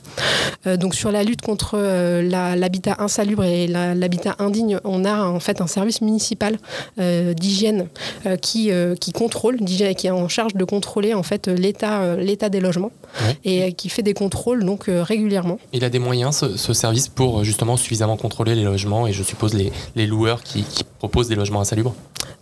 Euh, 0.68 0.78
donc 0.78 0.96
sur 0.96 1.12
la 1.12 1.24
lutte 1.24 1.42
contre 1.42 1.72
euh, 1.76 2.22
l'habitat 2.56 2.96
insalubre 3.00 3.44
et 3.44 3.68
l'habitat 3.68 4.36
indigne, 4.40 4.80
on 4.84 5.06
a 5.06 5.24
en 5.26 5.40
fait 5.40 5.62
un 5.62 5.68
service 5.68 6.02
municipal 6.02 6.58
euh, 7.00 7.34
d'hygiène 7.34 7.88
euh, 8.26 8.36
qui, 8.36 8.72
euh, 8.72 8.96
qui 8.96 9.12
contrôle, 9.12 9.58
qui 9.58 10.08
est 10.08 10.10
en 10.10 10.28
charge 10.28 10.54
de 10.56 10.64
contrôler 10.64 11.14
en 11.14 11.24
fait 11.24 11.48
l'état 11.48 12.02
euh, 12.02 12.16
l'état 12.16 12.50
des 12.50 12.60
logements 12.60 12.92
Ouais. 13.26 13.38
et 13.44 13.64
euh, 13.64 13.72
qui 13.72 13.90
fait 13.90 14.04
des 14.04 14.14
contrôles 14.14 14.39
donc 14.64 14.88
euh, 14.90 15.04
régulièrement. 15.04 15.60
Il 15.74 15.84
a 15.84 15.90
des 15.90 16.00
moyens, 16.00 16.38
ce, 16.38 16.58
ce 16.58 16.74
service, 16.74 17.08
pour 17.08 17.40
euh, 17.40 17.44
justement 17.44 17.78
suffisamment 17.78 18.18
contrôler 18.18 18.56
les 18.56 18.64
logements 18.64 19.08
et 19.08 19.14
je 19.14 19.24
suppose 19.24 19.54
les, 19.54 19.72
les 19.96 20.08
loueurs 20.08 20.42
qui, 20.44 20.64
qui 20.64 20.84
proposent 21.00 21.28
des 21.28 21.36
logements 21.36 21.62
insalubres? 21.62 21.94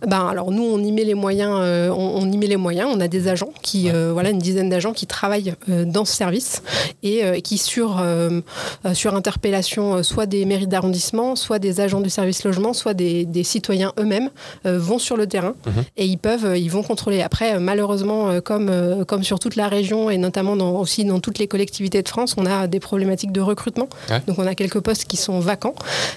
Ben, 0.06 0.26
alors 0.28 0.50
nous, 0.50 0.62
on 0.62 0.78
y 0.82 0.92
met 0.92 1.04
les 1.04 1.14
moyens. 1.14 1.56
euh, 1.60 1.90
on, 1.90 2.22
on 2.22 2.30
y 2.30 2.36
met 2.36 2.46
les 2.46 2.56
moyens. 2.56 2.88
On 2.94 3.00
a 3.00 3.08
des 3.08 3.26
agents 3.28 3.52
qui, 3.62 3.90
euh, 3.90 4.12
voilà, 4.12 4.30
une 4.30 4.38
dizaine 4.38 4.68
d'agents 4.68 4.92
qui 4.92 5.06
travaillent 5.06 5.54
euh, 5.68 5.84
dans 5.84 6.04
ce 6.04 6.14
service 6.14 6.62
et 7.02 7.22
qui 7.42 7.58
sur 7.58 8.00
sur 8.92 9.14
interpellation, 9.14 10.02
soit 10.02 10.26
des 10.26 10.44
mairies 10.44 10.66
d'arrondissement, 10.66 11.36
soit 11.36 11.58
des 11.58 11.80
agents 11.80 12.00
du 12.00 12.10
service 12.10 12.44
logement, 12.44 12.72
soit 12.72 12.94
des, 12.94 13.24
des 13.24 13.44
citoyens 13.44 13.92
eux-mêmes 13.98 14.30
vont 14.64 14.98
sur 14.98 15.16
le 15.16 15.26
terrain 15.26 15.54
Mhm. 15.66 15.84
et 15.96 16.06
ils 16.06 16.18
peuvent, 16.18 16.56
ils 16.56 16.70
vont 16.70 16.82
contrôler. 16.82 17.22
Après, 17.22 17.58
malheureusement, 17.60 18.40
comme 18.40 18.70
comme 19.06 19.22
sur 19.24 19.38
toute 19.38 19.56
la 19.56 19.68
région 19.68 20.10
et 20.10 20.18
notamment 20.18 20.56
dans, 20.56 20.72
aussi 20.78 21.04
dans 21.04 21.20
toutes 21.20 21.38
les 21.38 21.46
collectivités 21.88 22.02
de 22.02 22.08
France, 22.08 22.34
on 22.36 22.46
a 22.46 22.66
des 22.66 22.80
problématiques 22.80 23.32
de 23.32 23.40
recrutement. 23.40 23.88
Ouais. 24.10 24.20
Donc 24.26 24.38
on 24.38 24.46
a 24.46 24.54
quelques 24.54 24.80
postes 24.80 25.04
qui 25.04 25.16
sont 25.16 25.40
vacants, 25.40 25.74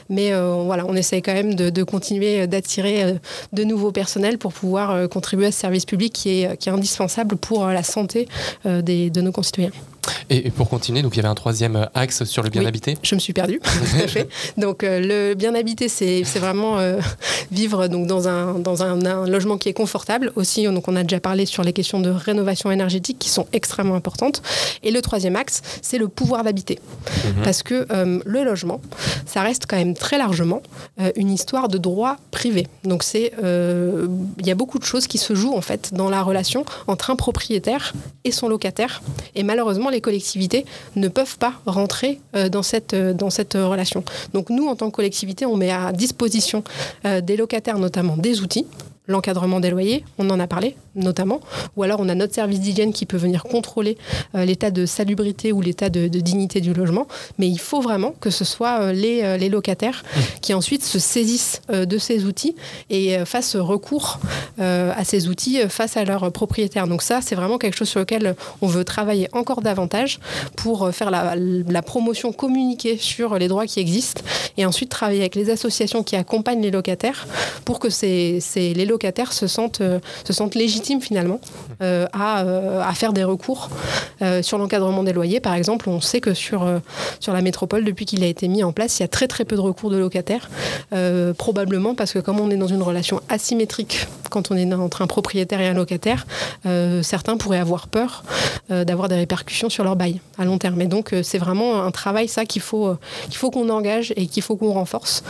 mais 0.10 0.34
euh, 0.34 0.64
voilà, 0.66 0.86
on 0.88 0.96
essaye 0.96 1.22
quand 1.22 1.34
même 1.34 1.56
de, 1.56 1.70
de 1.70 1.84
continuer 1.84 2.42
euh, 2.42 2.48
d'attirer 2.48 3.04
euh, 3.04 3.14
de 3.54 3.64
nouveaux 3.64 3.92
personnels 3.92 4.38
pour 4.38 4.54
pouvoir 4.54 5.10
contribuer 5.10 5.48
à 5.48 5.52
ce 5.52 5.60
service 5.60 5.86
public 5.86 6.14
qui 6.14 6.42
est, 6.42 6.58
qui 6.58 6.70
est 6.70 6.72
indispensable 6.72 7.36
pour 7.36 7.66
la 7.68 7.84
santé 7.84 8.28
des, 8.66 9.10
de 9.10 9.22
nos 9.22 9.32
concitoyens. 9.32 9.72
Et, 10.30 10.48
et 10.48 10.52
pour 10.52 10.70
continuer, 10.70 11.02
donc 11.02 11.14
il 11.16 11.18
y 11.18 11.20
avait 11.20 11.30
un 11.30 11.36
troisième 11.36 11.76
euh, 11.76 11.86
axe 11.94 12.24
sur 12.24 12.44
le 12.44 12.50
bien 12.50 12.62
Oui. 12.62 12.68
habité. 12.68 12.98
Je 13.04 13.16
me 13.16 13.20
suis 13.20 13.34
perdue, 13.34 13.60
tout 13.64 14.04
à 14.04 14.08
fait. 14.08 14.28
Donc 14.58 14.84
euh, 14.84 15.00
le 15.00 15.36
bien 15.36 15.54
habité, 15.56 15.90
c'est 15.90 16.24
vraiment 16.40 16.80
euh, 16.80 17.00
vivre 17.52 17.88
donc, 17.88 18.08
dans, 18.08 18.28
un, 18.28 18.54
dans 18.56 18.84
un, 18.84 19.06
un 19.06 19.28
logement 19.28 19.58
qui 19.58 19.70
est 19.70 19.74
confortable. 19.74 20.32
Aussi, 20.36 20.64
donc, 20.66 20.88
on 20.88 20.96
a 20.96 21.04
déjà 21.04 21.20
parlé 21.20 21.46
sur 21.46 21.64
les 21.64 21.74
questions 21.74 22.00
de 22.00 22.10
rénovation 22.10 22.72
énergétique 22.72 23.20
qui 23.20 23.30
sont 23.30 23.48
extrêmement 23.54 23.96
importantes. 23.96 24.42
Et 24.84 24.92
le 24.92 25.02
troisième 25.02 25.36
axe, 25.36 25.62
c'est 25.82 25.98
le 25.98 26.08
pouvoir 26.08 26.44
d'habiter. 26.44 26.80
Mhm. 27.06 27.44
Parce 27.44 27.64
que 27.64 27.88
le 28.26 28.44
logement, 28.44 28.82
ça 29.26 29.42
reste 29.42 29.66
quand 29.68 29.78
même 29.78 29.94
très 29.94 30.18
largement 30.18 30.62
une 31.16 31.32
histoire 31.32 31.68
de 31.68 31.78
droit 31.78 32.18
privé. 32.32 32.68
Donc 32.84 33.04
c'est, 33.04 33.34
il 33.42 34.46
y 34.46 34.52
a 34.52 34.56
beaucoup 34.56 34.80
de 34.80 34.84
choses 34.84 35.08
qui 35.08 35.18
se 35.18 35.36
jouent 35.36 35.56
en 35.56 35.62
fait 35.62 35.94
dans 35.94 36.10
la 36.10 36.24
relation 36.24 36.66
entre 36.88 37.12
un 37.12 37.16
propriétaire 37.16 37.94
et 38.24 38.32
son 38.32 38.48
locataire. 38.48 39.02
Et 39.36 39.44
malheureusement, 39.44 39.90
les 39.92 40.02
collectivités 40.02 40.66
ne 40.96 41.08
peuvent 41.08 41.38
pas 41.38 41.54
rentrer 41.66 42.20
euh, 42.36 42.50
dans 42.50 42.64
cette 42.64 42.94
euh, 42.94 43.14
euh, 43.56 43.68
relation. 43.68 44.04
Donc 44.34 44.50
nous, 44.50 44.68
en 44.68 44.76
tant 44.76 44.90
que 44.90 44.96
collectivité, 44.96 45.46
on 45.46 45.58
met 45.58 45.72
à 45.72 45.92
disposition 45.92 46.64
des 47.04 47.38
locataires 47.38 47.80
notamment 47.80 48.18
des 48.18 48.42
outils 48.42 48.66
l'encadrement 49.08 49.60
des 49.60 49.70
loyers, 49.70 50.06
on 50.18 50.30
en 50.30 50.40
a 50.40 50.48
parlé 50.48 50.76
notamment, 50.96 51.40
ou 51.78 51.84
alors 51.84 52.00
on 52.00 52.10
a 52.10 52.16
notre 52.16 52.34
service 52.36 52.60
d'hygiène 52.60 52.92
qui 52.94 53.06
peut 53.06 53.18
venir 53.18 53.44
contrôler 53.44 53.98
euh, 54.36 54.46
l'état 54.46 54.72
de 54.72 54.86
salubrité 54.86 55.52
ou 55.52 55.62
l'état 55.62 55.90
de, 55.90 56.08
de 56.08 56.20
dignité 56.20 56.62
du 56.62 56.74
logement, 56.74 57.08
mais 57.38 57.48
il 57.48 57.60
faut 57.60 57.82
vraiment 57.82 58.14
que 58.20 58.30
ce 58.30 58.44
soit 58.46 58.82
euh, 58.82 58.92
les, 58.92 59.22
euh, 59.24 59.38
les 59.38 59.50
locataires 59.50 60.04
qui 60.42 60.54
ensuite 60.54 60.84
se 60.84 61.00
saisissent 61.00 61.62
de 61.72 61.98
ces 61.98 62.26
outils 62.26 62.56
et 62.90 63.24
fassent 63.26 63.56
recours 63.56 64.20
à 64.60 65.04
ces 65.04 65.28
outils 65.28 65.60
face 65.70 65.98
à 65.98 66.04
leurs 66.04 66.32
propriétaires. 66.32 66.88
Donc 66.88 67.02
ça, 67.02 67.22
c'est 67.22 67.36
vraiment 67.36 67.58
quelque 67.58 67.76
chose 67.78 67.90
sur 67.90 68.00
lequel 68.00 68.36
on 68.62 68.68
veut 68.68 68.84
travailler 68.84 69.28
encore 69.34 69.62
davantage 69.62 70.20
pour 70.58 70.90
faire 70.94 71.12
la, 71.12 71.36
la 71.36 71.82
promotion 71.82 72.34
communiquée 72.34 72.98
sur 72.98 73.38
les 73.38 73.48
droits 73.48 73.66
qui 73.66 73.80
existent 73.80 74.22
et 74.58 74.66
ensuite 74.66 74.90
travailler 74.90 75.22
avec 75.22 75.36
les 75.36 75.50
associations 75.50 76.04
qui 76.04 76.16
accompagnent 76.16 76.62
les 76.62 76.72
locataires 76.72 77.28
pour 77.66 77.80
que 77.80 77.90
ces, 77.90 78.40
ces- 78.42 78.74
les 78.74 78.86
locataires 78.86 79.34
se 79.34 79.48
sentent, 79.48 79.82
se 80.26 80.34
sentent 80.34 80.56
légitimes 80.56 80.81
finalement 80.82 81.40
euh, 81.82 82.08
à, 82.14 82.42
euh, 82.44 82.82
à 82.82 82.94
faire 82.94 83.14
des 83.14 83.24
recours 83.24 83.70
euh, 84.22 84.42
sur 84.42 84.58
l'encadrement 84.58 85.04
des 85.04 85.14
loyers. 85.14 85.40
Par 85.40 85.54
exemple, 85.54 85.90
on 85.90 86.02
sait 86.02 86.20
que 86.22 86.34
sur, 86.34 86.64
euh, 86.64 86.80
sur 87.20 87.34
la 87.34 87.42
métropole, 87.42 87.84
depuis 87.86 88.06
qu'il 88.06 88.24
a 88.24 88.28
été 88.28 88.48
mis 88.48 88.64
en 88.64 88.72
place, 88.72 89.00
il 89.00 89.04
y 89.04 89.06
a 89.06 89.08
très 89.08 89.28
très 89.28 89.46
peu 89.46 89.56
de 89.56 89.62
recours 89.62 89.90
de 89.92 89.98
locataires, 89.98 90.50
euh, 90.94 91.34
probablement 91.34 91.96
parce 91.96 92.14
que 92.14 92.20
comme 92.20 92.40
on 92.40 92.50
est 92.50 92.58
dans 92.58 92.68
une 92.68 92.84
relation 92.84 93.22
asymétrique 93.30 94.08
quand 94.30 94.50
on 94.50 94.56
est 94.56 94.74
entre 94.74 95.02
un 95.02 95.08
propriétaire 95.08 95.60
et 95.60 95.68
un 95.68 95.74
locataire, 95.74 96.26
euh, 96.66 97.04
certains 97.04 97.38
pourraient 97.38 97.60
avoir 97.60 97.88
peur 97.88 98.24
d'avoir 98.70 99.10
des 99.10 99.16
répercussions 99.16 99.70
sur 99.70 99.84
leur 99.84 99.98
bail 99.98 100.22
à 100.38 100.46
long 100.46 100.58
terme. 100.58 100.80
Et 100.80 100.88
donc 100.88 101.14
c'est 101.24 101.38
vraiment 101.38 101.84
un 101.84 101.92
travail 101.92 102.30
ça 102.30 102.46
qu'il 102.46 102.62
faut 102.62 102.96
qu'il 103.26 103.36
faut 103.36 103.52
qu'on 103.52 103.68
engage 103.68 104.14
et 104.16 104.28
qu'il 104.28 104.42
faut 104.42 104.56
qu'on 104.56 104.72
renforce 104.72 105.24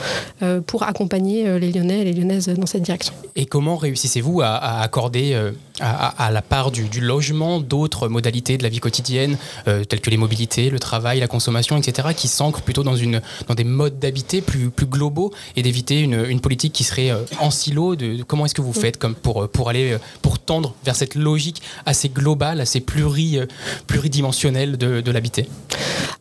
pour 0.67 0.84
accompagner 0.84 1.60
les 1.60 1.72
Lyonnais 1.72 2.01
et 2.01 2.03
les 2.03 2.13
Lyonnaises 2.13 2.50
dans 2.50 2.67
cette 2.67 2.84
direction. 2.84 3.13
Et 3.36 3.48
comment 3.48 3.77
réussissez-vous 3.77 4.41
à, 4.41 4.50
à 4.50 4.84
accorder 4.84 5.36
à, 5.79 6.25
à- 6.25 6.31
la 6.31 6.41
part 6.41 6.71
du, 6.71 6.83
du 6.89 7.01
logement 7.01 7.60
d'autres 7.60 8.07
modalités 8.07 8.57
de 8.57 8.63
la 8.63 8.69
vie 8.69 8.79
quotidienne, 8.79 9.38
euh, 9.67 9.83
telles 9.83 10.01
que 10.01 10.10
les 10.10 10.17
mobilités, 10.17 10.69
le 10.69 10.79
travail, 10.79 11.19
la 11.19 11.27
consommation, 11.27 11.77
etc., 11.77 12.10
qui 12.15 12.27
s'ancrent 12.27 12.62
plutôt 12.62 12.83
dans, 12.83 12.95
une, 12.95 13.21
dans 13.48 13.55
des 13.55 13.63
modes 13.63 14.00
d'habiter 14.00 14.41
plus, 14.41 14.69
plus 14.69 14.86
globaux 14.86 15.31
et 15.55 15.62
d'éviter 15.63 16.00
une, 16.01 16.25
une 16.29 16.39
politique 16.41 16.74
qui 16.74 16.83
serait 16.83 17.10
euh, 17.12 17.17
en 17.39 17.51
silo 17.51 17.95
de, 17.95 18.17
de 18.17 18.24
comment 18.24 18.45
est-ce 18.45 18.55
que 18.55 18.62
vous 18.62 18.74
faites 18.74 18.98
comme 18.98 19.15
pour, 19.15 19.43
euh, 19.43 19.48
pour 19.48 19.69
aller 19.69 19.93
euh, 19.93 19.98
pour 20.21 20.39
tendre 20.39 20.74
vers 20.86 20.95
cette 20.95 21.15
logique 21.15 21.62
assez 21.86 22.10
globale, 22.10 22.62
assez 22.62 22.79
pluri, 22.81 23.38
euh, 23.39 23.45
pluridimensionnelle 23.88 24.77
de, 24.77 25.01
de 25.01 25.12
l'habiter? 25.12 25.48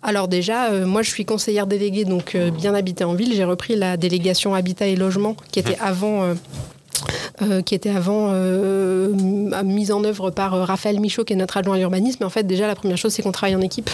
Alors 0.02 0.28
déjà, 0.28 0.70
euh, 0.70 0.86
moi 0.86 1.02
je 1.02 1.10
suis 1.10 1.24
conseillère 1.24 1.66
déléguée, 1.66 2.04
donc 2.04 2.34
euh, 2.34 2.50
bien 2.50 2.74
habité 2.74 3.04
en 3.04 3.14
ville. 3.14 3.34
J'ai 3.34 3.44
repris 3.44 3.76
la 3.76 3.96
délégation 3.96 4.54
habitat 4.54 4.86
et 4.86 4.96
logement 4.96 5.36
qui 5.52 5.58
était 5.60 5.76
avant. 5.80 6.22
euh, 6.24 6.34
euh, 7.42 7.62
qui 7.62 7.74
était 7.74 7.90
avant 7.90 8.28
euh, 8.30 9.12
mise 9.64 9.92
en 9.92 10.04
œuvre 10.04 10.30
par 10.30 10.54
euh, 10.54 10.64
Raphaël 10.64 11.00
Michaud, 11.00 11.24
qui 11.24 11.32
est 11.32 11.36
notre 11.36 11.56
adjoint 11.56 11.76
à 11.76 11.78
l'urbanisme. 11.78 12.18
Mais 12.20 12.26
en 12.26 12.30
fait, 12.30 12.46
déjà, 12.46 12.66
la 12.66 12.74
première 12.74 12.98
chose, 12.98 13.12
c'est 13.12 13.22
qu'on 13.22 13.32
travaille 13.32 13.56
en 13.56 13.60
équipe. 13.60 13.90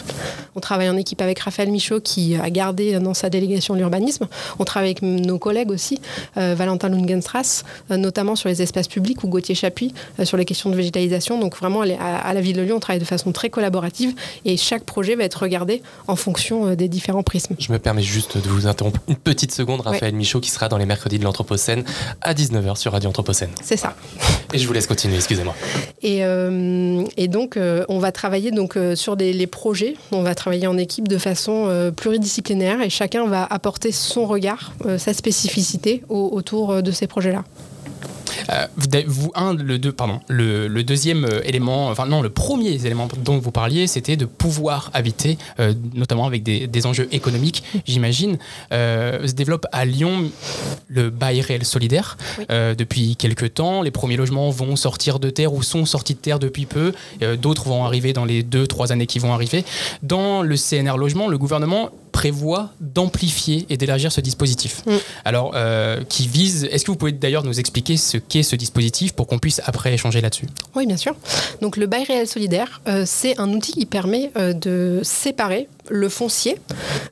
On 0.54 0.60
travaille 0.60 0.88
en 0.88 0.96
équipe 0.96 1.20
avec 1.22 1.38
Raphaël 1.38 1.70
Michaud, 1.70 2.00
qui 2.00 2.34
a 2.36 2.50
gardé 2.50 2.98
dans 2.98 3.14
sa 3.14 3.30
délégation 3.30 3.74
l'urbanisme. 3.74 4.26
On 4.58 4.64
travaille 4.64 4.90
avec 4.90 5.02
nos 5.02 5.38
collègues 5.38 5.70
aussi, 5.70 6.00
Valentin 6.34 6.88
Lungenstrass, 6.88 7.64
notamment 7.90 8.36
sur 8.36 8.48
les 8.48 8.62
espaces 8.62 8.88
publics, 8.88 9.22
ou 9.22 9.28
Gauthier 9.28 9.54
Chapuis, 9.54 9.92
sur 10.24 10.36
les 10.36 10.44
questions 10.44 10.70
de 10.70 10.76
végétalisation. 10.76 11.38
Donc 11.38 11.56
vraiment, 11.56 11.82
à, 11.82 11.86
à 11.86 12.34
la 12.34 12.40
ville 12.40 12.56
de 12.56 12.62
Lyon, 12.62 12.76
on 12.76 12.80
travaille 12.80 13.00
de 13.00 13.04
façon 13.04 13.32
très 13.32 13.50
collaborative 13.50 14.14
et 14.44 14.56
chaque 14.56 14.84
projet 14.84 15.14
va 15.14 15.24
être 15.24 15.42
regardé 15.42 15.82
en 16.08 16.16
fonction 16.16 16.74
des 16.74 16.88
différents 16.88 17.22
prismes. 17.22 17.54
Je 17.58 17.72
me 17.72 17.78
permets 17.78 18.02
juste 18.02 18.38
de 18.38 18.48
vous 18.48 18.66
interrompre 18.66 19.00
une 19.08 19.16
petite 19.16 19.52
seconde, 19.52 19.82
Raphaël 19.82 20.14
Michaud, 20.14 20.40
qui 20.40 20.50
sera 20.50 20.68
dans 20.68 20.78
les 20.78 20.86
mercredis 20.86 21.18
de 21.18 21.24
l'Anthropocène 21.24 21.84
à 22.22 22.34
19h 22.34 22.76
sur 22.76 22.94
Radio 22.96 23.10
Anthropocène. 23.10 23.50
C'est 23.62 23.76
ça. 23.76 23.94
Et 24.54 24.58
je 24.58 24.66
vous 24.66 24.72
laisse 24.72 24.86
continuer, 24.86 25.16
excusez-moi. 25.16 25.54
Et, 26.02 26.24
euh, 26.24 27.02
et 27.16 27.28
donc, 27.28 27.56
euh, 27.56 27.84
on 27.88 27.98
va 27.98 28.10
travailler 28.12 28.50
donc, 28.52 28.76
euh, 28.76 28.94
sur 28.96 29.16
des, 29.16 29.32
les 29.32 29.46
projets. 29.46 29.94
On 30.12 30.22
va 30.22 30.34
travailler 30.34 30.66
en 30.66 30.78
équipe 30.78 31.08
de 31.08 31.18
façon 31.18 31.68
pluridisciplinaire 31.96 32.80
et 32.80 32.88
chacun 32.90 33.26
va 33.26 33.44
apporter 33.48 33.92
son 33.92 34.24
regard, 34.26 34.72
sa 34.98 35.12
spécificité 35.14 36.02
au- 36.08 36.30
autour 36.32 36.82
de 36.82 36.90
ces 36.90 37.06
projets-là. 37.06 37.44
Euh, 38.50 38.66
vous, 39.06 39.30
un, 39.34 39.54
le 39.54 39.78
deux, 39.78 39.92
pardon, 39.92 40.20
le, 40.28 40.68
le, 40.68 40.84
deuxième 40.84 41.24
euh, 41.24 41.40
élément, 41.44 41.88
enfin 41.88 42.06
non, 42.06 42.22
le 42.22 42.30
premier 42.30 42.70
élément 42.70 43.08
dont 43.18 43.38
vous 43.38 43.50
parliez, 43.50 43.86
c'était 43.86 44.16
de 44.16 44.24
pouvoir 44.24 44.90
habiter, 44.94 45.38
euh, 45.60 45.74
notamment 45.94 46.26
avec 46.26 46.42
des, 46.42 46.66
des, 46.66 46.86
enjeux 46.86 47.08
économiques, 47.12 47.62
j'imagine. 47.86 48.38
se 48.70 49.32
développe 49.32 49.66
à 49.72 49.84
Lyon 49.84 50.30
le 50.88 51.10
bail 51.10 51.40
réel 51.40 51.64
solidaire 51.64 52.16
depuis 52.48 53.16
quelques 53.16 53.54
temps. 53.54 53.82
Les 53.82 53.90
premiers 53.90 54.16
logements 54.16 54.50
vont 54.50 54.76
sortir 54.76 55.18
de 55.18 55.30
terre 55.30 55.52
ou 55.52 55.62
sont 55.62 55.84
sortis 55.84 56.14
de 56.14 56.18
terre 56.18 56.38
depuis 56.38 56.66
peu. 56.66 56.92
D'autres 57.40 57.64
vont 57.64 57.84
arriver 57.84 58.12
dans 58.12 58.24
les 58.24 58.42
deux, 58.42 58.66
trois 58.66 58.92
années 58.92 59.06
qui 59.06 59.18
vont 59.18 59.32
arriver. 59.32 59.64
Dans 60.02 60.42
le 60.42 60.56
CNR 60.56 60.96
logement, 60.96 61.28
le 61.28 61.38
gouvernement 61.38 61.90
prévoit 62.16 62.70
d'amplifier 62.80 63.66
et 63.68 63.76
d'élargir 63.76 64.10
ce 64.10 64.22
dispositif. 64.22 64.82
Mm. 64.86 64.90
Alors, 65.26 65.52
euh, 65.54 66.02
qui 66.08 66.26
vise. 66.26 66.64
Est-ce 66.64 66.82
que 66.86 66.90
vous 66.90 66.96
pouvez 66.96 67.12
d'ailleurs 67.12 67.44
nous 67.44 67.60
expliquer 67.60 67.98
ce 67.98 68.16
qu'est 68.16 68.42
ce 68.42 68.56
dispositif 68.56 69.12
pour 69.12 69.26
qu'on 69.26 69.38
puisse 69.38 69.60
après 69.66 69.92
échanger 69.92 70.22
là-dessus? 70.22 70.46
Oui, 70.74 70.86
bien 70.86 70.96
sûr. 70.96 71.14
Donc, 71.60 71.76
le 71.76 71.84
bail 71.86 72.04
réel 72.04 72.26
solidaire, 72.26 72.80
euh, 72.88 73.02
c'est 73.04 73.38
un 73.38 73.52
outil 73.52 73.72
qui 73.72 73.84
permet 73.84 74.30
euh, 74.38 74.54
de 74.54 75.00
séparer 75.02 75.68
le 75.88 76.08
foncier 76.08 76.56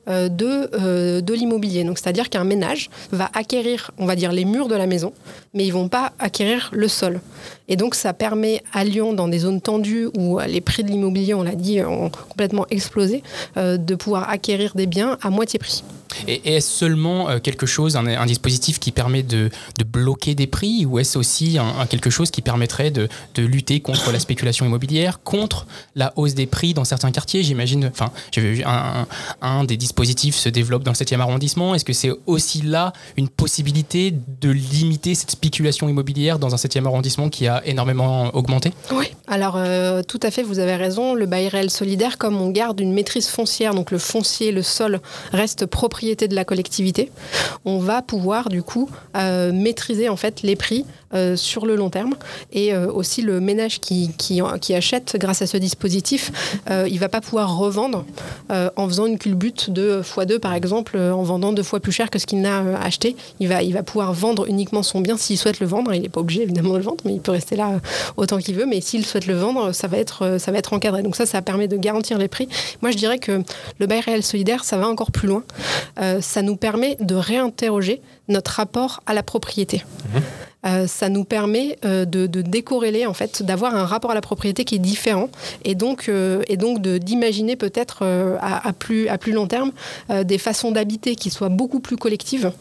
de, 0.05 1.21
de 1.21 1.33
l'immobilier. 1.33 1.85
Donc, 1.85 1.97
c'est-à-dire 1.97 2.29
qu'un 2.29 2.43
ménage 2.43 2.89
va 3.13 3.29
acquérir, 3.33 3.91
on 3.97 4.05
va 4.05 4.17
dire, 4.17 4.33
les 4.33 4.43
murs 4.43 4.67
de 4.67 4.75
la 4.75 4.85
maison, 4.85 5.13
mais 5.53 5.65
ils 5.65 5.71
vont 5.71 5.87
pas 5.87 6.11
acquérir 6.19 6.71
le 6.73 6.89
sol. 6.89 7.21
Et 7.69 7.77
donc, 7.77 7.95
ça 7.95 8.11
permet 8.11 8.61
à 8.73 8.83
Lyon, 8.83 9.13
dans 9.13 9.29
des 9.29 9.39
zones 9.39 9.61
tendues 9.61 10.09
où 10.17 10.39
les 10.45 10.59
prix 10.59 10.83
de 10.83 10.89
l'immobilier, 10.89 11.33
on 11.33 11.43
l'a 11.43 11.55
dit, 11.55 11.81
ont 11.83 12.09
complètement 12.09 12.65
explosé, 12.69 13.23
de 13.55 13.95
pouvoir 13.95 14.29
acquérir 14.29 14.73
des 14.75 14.87
biens 14.87 14.94
à 15.01 15.29
moitié 15.29 15.59
prix. 15.59 15.83
Et 16.27 16.55
est-ce 16.55 16.69
seulement 16.69 17.29
euh, 17.29 17.39
quelque 17.39 17.65
chose, 17.65 17.95
un, 17.95 18.25
dispositif 18.25 18.79
qui 18.79 18.91
permet 18.91 19.23
de, 19.23 19.49
bloquer 19.85 20.35
des 20.35 20.47
prix 20.47 20.85
ou 20.85 20.99
est-ce 20.99 21.17
aussi 21.17 21.57
un, 21.57 21.85
quelque 21.85 22.09
chose 22.09 22.31
qui 22.31 22.41
permettrait 22.41 22.91
de, 22.91 23.07
lutter 23.37 23.79
contre 23.79 24.11
la 24.11 24.19
spéculation 24.19 24.65
immobilière, 24.65 25.21
contre 25.23 25.67
la 25.95 26.13
hausse 26.15 26.33
des 26.33 26.45
prix 26.45 26.73
dans 26.73 26.83
certains 26.85 27.11
quartiers? 27.11 27.43
J'imagine, 27.43 27.89
enfin, 27.91 28.11
j'ai 28.31 28.41
vu 28.41 28.63
un, 28.65 29.07
un, 29.41 29.63
des 29.63 29.77
dispositifs 29.77 30.35
se 30.35 30.49
développe 30.49 30.83
dans 30.83 30.91
le 30.91 30.95
7e 30.95 31.19
arrondissement. 31.19 31.75
Est-ce 31.75 31.85
que 31.85 31.93
c'est 31.93 32.11
aussi 32.25 32.61
là 32.61 32.93
une 33.17 33.29
possibilité 33.29 34.13
de 34.41 34.49
limiter 34.49 35.15
cette 35.15 35.31
spéculation 35.31 35.89
immobilière 35.89 36.39
dans 36.39 36.53
un 36.53 36.57
7e 36.57 36.85
arrondissement 36.85 37.29
qui 37.29 37.47
a 37.47 37.65
énormément 37.65 38.35
augmenté? 38.35 38.73
Oui, 38.91 39.07
alors 39.27 39.55
euh, 39.57 40.01
tout 40.03 40.19
à 40.23 40.31
fait, 40.31 40.43
vous 40.43 40.59
avez 40.59 40.75
raison. 40.75 41.13
Le 41.13 41.25
bail 41.25 41.47
réel 41.47 41.69
solidaire, 41.69 42.17
comme 42.17 42.39
on 42.41 42.49
garde 42.49 42.79
une 42.79 42.93
maîtrise 42.93 43.27
foncière, 43.27 43.73
donc 43.73 43.91
le 43.91 43.97
foncier, 43.97 44.51
le 44.51 44.61
sol 44.61 44.84
reste 45.31 45.65
propriétaire 45.65 46.29
de 46.29 46.35
la 46.35 46.45
collectivité, 46.45 47.11
on 47.65 47.79
va 47.79 48.01
pouvoir 48.01 48.49
du 48.49 48.63
coup 48.63 48.89
euh, 49.15 49.51
maîtriser 49.51 50.09
en 50.09 50.15
fait 50.15 50.41
les 50.41 50.55
prix 50.55 50.85
euh, 51.15 51.35
sur 51.35 51.65
le 51.65 51.75
long 51.75 51.89
terme 51.89 52.15
et 52.51 52.73
euh, 52.73 52.91
aussi 52.91 53.21
le 53.21 53.39
ménage 53.39 53.79
qui, 53.79 54.11
qui, 54.17 54.41
achète 54.73 55.15
grâce 55.19 55.41
à 55.41 55.47
ce 55.47 55.57
dispositif, 55.57 56.31
il 56.87 56.99
va 56.99 57.07
pas 57.07 57.21
pouvoir 57.21 57.57
revendre 57.57 58.03
en 58.49 58.87
faisant 58.87 59.05
une 59.05 59.17
culbute 59.17 59.69
de 59.69 60.01
x2 60.01 60.39
par 60.39 60.53
exemple, 60.53 60.97
en 60.97 61.23
vendant 61.23 61.53
deux 61.53 61.63
fois 61.63 61.79
plus 61.79 61.91
cher 61.91 62.09
que 62.09 62.19
ce 62.19 62.25
qu'il 62.25 62.41
n'a 62.41 62.79
acheté. 62.81 63.15
Il 63.39 63.47
va, 63.47 63.63
il 63.63 63.73
va 63.73 63.83
pouvoir 63.83 64.13
vendre 64.13 64.47
uniquement 64.47 64.83
son 64.83 65.01
bien 65.01 65.17
s'il 65.17 65.37
souhaite 65.37 65.59
le 65.59 65.67
vendre. 65.67 65.93
Il 65.93 66.01
n'est 66.01 66.09
pas 66.09 66.19
obligé 66.19 66.43
évidemment 66.43 66.73
de 66.73 66.79
le 66.79 66.83
vendre, 66.83 67.03
mais 67.05 67.13
il 67.13 67.21
peut 67.21 67.31
rester 67.31 67.55
là 67.55 67.79
autant 68.17 68.37
qu'il 68.37 68.55
veut. 68.55 68.65
Mais 68.65 68.81
s'il 68.81 69.05
souhaite 69.05 69.27
le 69.27 69.35
vendre, 69.35 69.71
ça 69.71 69.87
va 69.87 69.97
être, 69.97 70.37
ça 70.39 70.51
va 70.51 70.57
être 70.57 70.73
encadré. 70.73 71.03
Donc 71.03 71.15
ça, 71.15 71.25
ça 71.25 71.41
permet 71.41 71.67
de 71.67 71.77
garantir 71.77 72.17
les 72.17 72.27
prix. 72.27 72.49
Moi, 72.81 72.91
je 72.91 72.97
dirais 72.97 73.19
que 73.19 73.43
le 73.79 73.87
bail 73.87 74.01
réel 74.01 74.23
solidaire, 74.23 74.63
ça 74.63 74.77
va 74.77 74.87
encore 74.87 75.11
plus 75.11 75.27
loin. 75.27 75.43
Euh, 75.99 76.21
ça 76.21 76.41
nous 76.41 76.55
permet 76.55 76.97
de 76.99 77.15
réinterroger 77.15 78.01
notre 78.27 78.51
rapport 78.51 79.01
à 79.05 79.13
la 79.13 79.23
propriété. 79.23 79.83
Mmh. 80.13 80.17
Euh, 80.65 80.87
ça 80.87 81.09
nous 81.09 81.23
permet 81.23 81.77
euh, 81.85 82.05
de, 82.05 82.25
décorréler, 82.41 83.05
en 83.05 83.13
fait, 83.13 83.43
d'avoir 83.43 83.75
un 83.75 83.85
rapport 83.85 84.11
à 84.11 84.15
la 84.15 84.21
propriété 84.21 84.65
qui 84.65 84.75
est 84.75 84.79
différent 84.79 85.29
et 85.63 85.75
donc, 85.75 86.09
euh, 86.09 86.41
et 86.47 86.57
donc 86.57 86.81
d'imaginer 86.81 87.55
peut-être 87.55 88.03
à, 88.41 88.73
plus, 88.73 89.07
à 89.07 89.17
plus 89.17 89.31
long 89.31 89.47
terme 89.47 89.71
des 90.23 90.37
façons 90.37 90.71
d'habiter 90.71 91.15
qui 91.15 91.29
soient 91.29 91.49
beaucoup 91.49 91.79
plus 91.79 91.97
collectives 91.97 92.51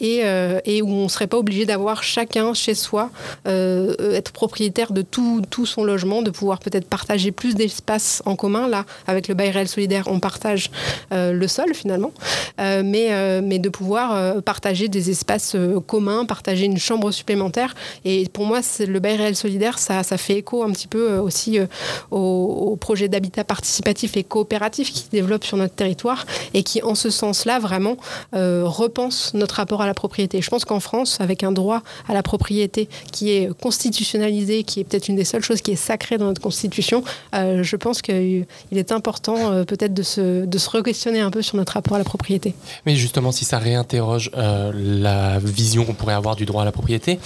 et, 0.00 0.22
et 0.64 0.82
où 0.82 0.88
on 0.88 1.04
ne 1.04 1.08
serait 1.08 1.26
pas 1.26 1.38
obligé 1.38 1.66
d'avoir 1.66 2.02
chacun 2.02 2.54
chez 2.54 2.74
soi, 2.74 3.10
être 3.46 4.32
propriétaire 4.32 4.92
de 4.92 5.02
tout, 5.02 5.42
tout 5.48 5.66
son 5.66 5.84
logement, 5.84 6.22
de 6.22 6.30
pouvoir 6.30 6.58
peut-être 6.58 6.88
partager 6.88 7.32
plus 7.32 7.54
d'espace 7.54 8.22
en 8.24 8.36
commun. 8.36 8.68
Là, 8.68 8.84
avec 9.06 9.28
le 9.28 9.34
bail 9.34 9.50
réel 9.50 9.68
solidaire, 9.68 10.04
on 10.06 10.20
partage 10.20 10.70
le 11.10 11.46
sol 11.46 11.74
finalement, 11.74 12.12
mais, 12.58 13.40
mais 13.42 13.58
de 13.58 13.68
pouvoir 13.68 14.42
partager 14.42 14.88
des 14.88 15.10
espaces 15.10 15.56
communs, 15.86 16.24
partager 16.24 16.64
une 16.64 16.78
chambre 16.78 17.10
supplémentaire 17.10 17.37
et 18.04 18.28
pour 18.28 18.46
moi, 18.46 18.60
le 18.80 18.98
bail 18.98 19.16
réel 19.16 19.36
solidaire, 19.36 19.78
ça, 19.78 20.02
ça, 20.02 20.16
fait 20.18 20.38
écho 20.38 20.62
un 20.62 20.70
petit 20.70 20.88
peu 20.88 21.12
euh, 21.12 21.22
aussi 21.22 21.58
euh, 21.58 21.66
au, 22.10 22.76
projet 22.76 23.08
d'habitat 23.08 23.44
participatif 23.44 24.16
et 24.16 24.24
coopératif 24.24 24.92
qui 24.92 25.00
se 25.00 25.10
développe 25.10 25.44
sur 25.44 25.56
notre 25.56 25.74
territoire 25.74 26.26
et 26.54 26.62
qui, 26.62 26.82
en 26.82 26.94
ce 26.94 27.10
sens-là, 27.10 27.58
vraiment 27.58 27.96
euh, 28.34 28.62
repense 28.64 29.32
notre 29.34 29.56
rapport 29.56 29.82
à 29.82 29.86
la 29.86 29.94
propriété. 29.94 30.40
Je 30.40 30.50
pense 30.50 30.64
qu'en 30.64 30.80
France, 30.80 31.20
avec 31.20 31.42
un 31.42 31.52
droit 31.52 31.82
à 32.08 32.14
la 32.14 32.22
propriété 32.22 32.88
qui 33.12 33.30
est 33.30 33.48
constitutionnalisé, 33.60 34.62
qui 34.62 34.80
est 34.80 34.84
peut-être 34.84 35.08
une 35.08 35.16
des 35.16 35.24
seules 35.24 35.42
choses 35.42 35.60
qui 35.60 35.72
est 35.72 35.76
sacrée 35.76 36.18
dans 36.18 36.26
notre 36.26 36.40
constitution, 36.40 37.02
je 37.32 37.76
pense 37.76 38.02
qu'il 38.02 38.46
est 38.72 38.92
important 38.92 39.64
peut-être 39.64 39.94
de 39.94 40.02
se, 40.02 40.44
de 40.44 40.58
se 40.58 40.70
re-questionner 40.70 41.20
un 41.20 41.30
peu 41.30 41.42
sur 41.42 41.56
notre 41.56 41.74
rapport 41.74 41.94
à 41.94 41.98
la 41.98 42.04
propriété. 42.04 42.54
Mais 42.86 42.96
justement, 42.96 43.32
si 43.32 43.44
ça 43.44 43.58
réinterroge 43.58 44.30
la 44.34 45.38
vision 45.38 45.84
qu'on 45.84 45.94
pourrait 45.94 46.14
avoir 46.14 46.36
du 46.36 46.46
droit 46.46 46.62
à 46.62 46.64
la 46.64 46.72
propriété, 46.72 47.18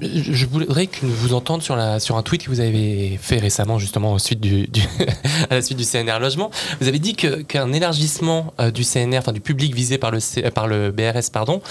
je 0.00 0.46
voudrais 0.46 0.86
que 0.86 1.06
vous 1.06 1.34
entende 1.34 1.62
sur, 1.62 1.76
la, 1.76 2.00
sur 2.00 2.16
un 2.16 2.22
tweet 2.22 2.44
que 2.44 2.50
vous 2.50 2.60
avez 2.60 3.18
fait 3.20 3.38
récemment, 3.38 3.78
justement, 3.78 4.12
au 4.12 4.18
suite 4.18 4.40
du, 4.40 4.68
à 5.50 5.54
la 5.54 5.62
suite 5.62 5.78
du 5.78 5.84
CNR 5.84 6.18
Logement. 6.20 6.50
Vous 6.80 6.88
avez 6.88 6.98
dit 6.98 7.14
qu'un 7.14 7.72
élargissement 7.72 8.52
euh, 8.60 8.70
du 8.70 8.84
CNR, 8.84 9.18
enfin 9.18 9.32
du 9.32 9.40
public 9.40 9.74
visé 9.74 9.98
par 9.98 10.10
le, 10.10 10.18
par 10.50 10.66
le 10.66 10.90
BRS, 10.90 11.30
pardon, 11.32 11.62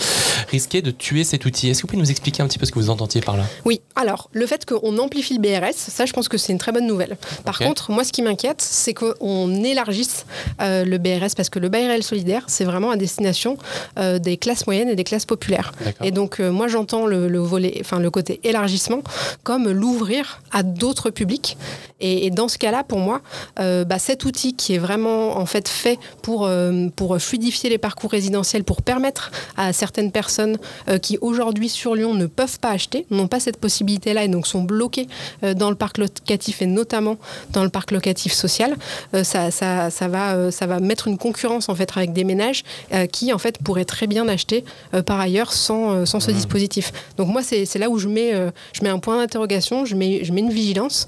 risquait 0.50 0.82
de 0.82 0.92
tuer 0.92 1.24
cet 1.24 1.46
outil. 1.46 1.70
Est-ce 1.70 1.80
que 1.80 1.82
vous 1.84 1.92
pouvez 1.92 2.02
nous 2.02 2.12
expliquer 2.12 2.42
un 2.42 2.48
petit 2.48 2.58
peu 2.58 2.66
ce 2.66 2.72
que 2.72 2.80
vous 2.80 2.90
entendiez 2.90 3.22
par 3.22 3.38
là? 3.38 3.44
Oui, 3.64 3.82
alors, 3.96 4.30
le 4.34 4.48
fait 4.48 4.66
qu'on 4.66 4.98
amplifie 4.98 5.38
le 5.38 5.42
BRS, 5.42 5.76
ça, 5.76 6.06
je 6.06 6.14
pense 6.14 6.28
que 6.28 6.38
c'est 6.38 6.52
une 6.52 6.60
très 6.60 6.72
bonne 6.72 6.88
nouvelle. 6.88 7.18
Par 7.44 7.60
contre, 7.60 7.92
moi, 7.92 8.04
ce 8.04 8.12
qui 8.12 8.22
m'inquiète, 8.22 8.62
c'est 8.62 8.94
qu'on 8.94 9.64
élargisse 9.64 10.26
euh, 10.62 10.84
le 10.84 10.98
BRS 10.98 11.36
parce 11.36 11.50
que 11.50 11.60
le 11.60 11.70
bail 11.70 11.88
réel 11.88 12.04
solidaire, 12.04 12.44
c'est 12.48 12.66
vraiment 12.66 12.92
à 12.92 12.98
destination 12.98 13.58
euh, 14.00 14.20
des 14.20 14.38
classes 14.38 14.66
moyennes 14.66 14.90
et 14.90 14.96
des 14.96 15.04
classes 15.04 15.26
populaires. 15.26 15.72
Et 16.04 16.12
donc, 16.12 16.40
moi, 16.40 16.68
j'entends 16.68 17.06
le, 17.06 17.28
le 17.28 17.40
volet, 17.40 17.78
enfin, 17.82 18.00
le 18.00 18.10
côté 18.16 18.40
élargissement 18.44 19.02
comme 19.44 19.70
l'ouvrir 19.70 20.42
à 20.52 20.64
d'autres 20.64 21.10
publics. 21.10 21.58
Et, 22.02 22.30
dans 22.30 22.50
ce 22.50 22.58
cas-là, 22.58 22.84
pour 22.84 23.00
moi, 23.00 23.22
euh, 23.60 23.86
bah, 23.86 24.00
cet 24.00 24.26
outil 24.26 24.54
qui 24.54 24.74
est 24.76 24.78
vraiment 24.78 25.38
en 25.38 25.46
fait 25.46 25.70
fait 25.70 25.98
pour, 26.22 26.46
euh, 26.46 26.88
pour 26.96 27.18
fluidifier 27.22 27.70
les 27.70 27.78
parcours 27.78 28.12
résidentiels, 28.12 28.64
pour 28.64 28.82
permettre 28.82 29.32
à 29.56 29.72
certaines 29.72 30.12
personnes 30.12 30.58
euh, 30.90 30.98
qui 30.98 31.18
aujourd'hui 31.22 31.70
sur 31.70 31.96
Lyon 31.96 32.14
ne 32.14 32.26
peuvent 32.26 32.60
pas 32.60 32.72
acheter, 32.72 33.06
n'ont 33.12 33.28
pas 33.28 33.40
cette 33.40 33.58
possibilité-là 33.58 34.26
et 34.26 34.28
donc 34.28 34.46
sont 34.46 34.64
bloquées 34.64 35.08
dans 35.56 35.70
le 35.70 35.76
parc 35.76 35.98
locatif 35.98 36.62
et 36.62 36.66
notamment 36.66 37.18
dans 37.52 37.64
le 37.64 37.70
parc 37.70 37.92
locatif 37.92 38.34
social, 38.34 38.76
ça, 39.24 39.52
ça, 39.52 39.90
ça, 39.90 40.08
va, 40.08 40.52
ça 40.52 40.66
va 40.66 40.80
mettre 40.80 41.08
une 41.08 41.18
concurrence 41.18 41.70
en 41.70 41.76
fait 41.76 41.90
avec 41.96 42.14
des 42.14 42.24
ménages 42.24 42.64
qui 43.12 43.32
en 43.34 43.38
fait 43.38 43.58
pourraient 43.64 43.86
très 43.86 44.08
bien 44.08 44.28
acheter 44.28 44.64
par 45.06 45.20
ailleurs 45.20 45.54
sans, 45.54 46.06
sans 46.06 46.20
ce 46.20 46.32
mmh. 46.32 46.34
dispositif. 46.34 46.94
Donc 47.18 47.30
moi, 47.30 47.42
c'est 47.44 47.78
là 47.78 47.90
où 47.90 47.98
je 47.98 48.05
mets, 48.08 48.34
je 48.74 48.84
mets 48.84 48.90
un 48.90 49.00
point 49.00 49.18
d'interrogation, 49.18 49.86
je 49.86 49.96
mets, 49.96 50.24
je 50.24 50.32
mets 50.34 50.42
une 50.42 50.52
vigilance. 50.52 51.08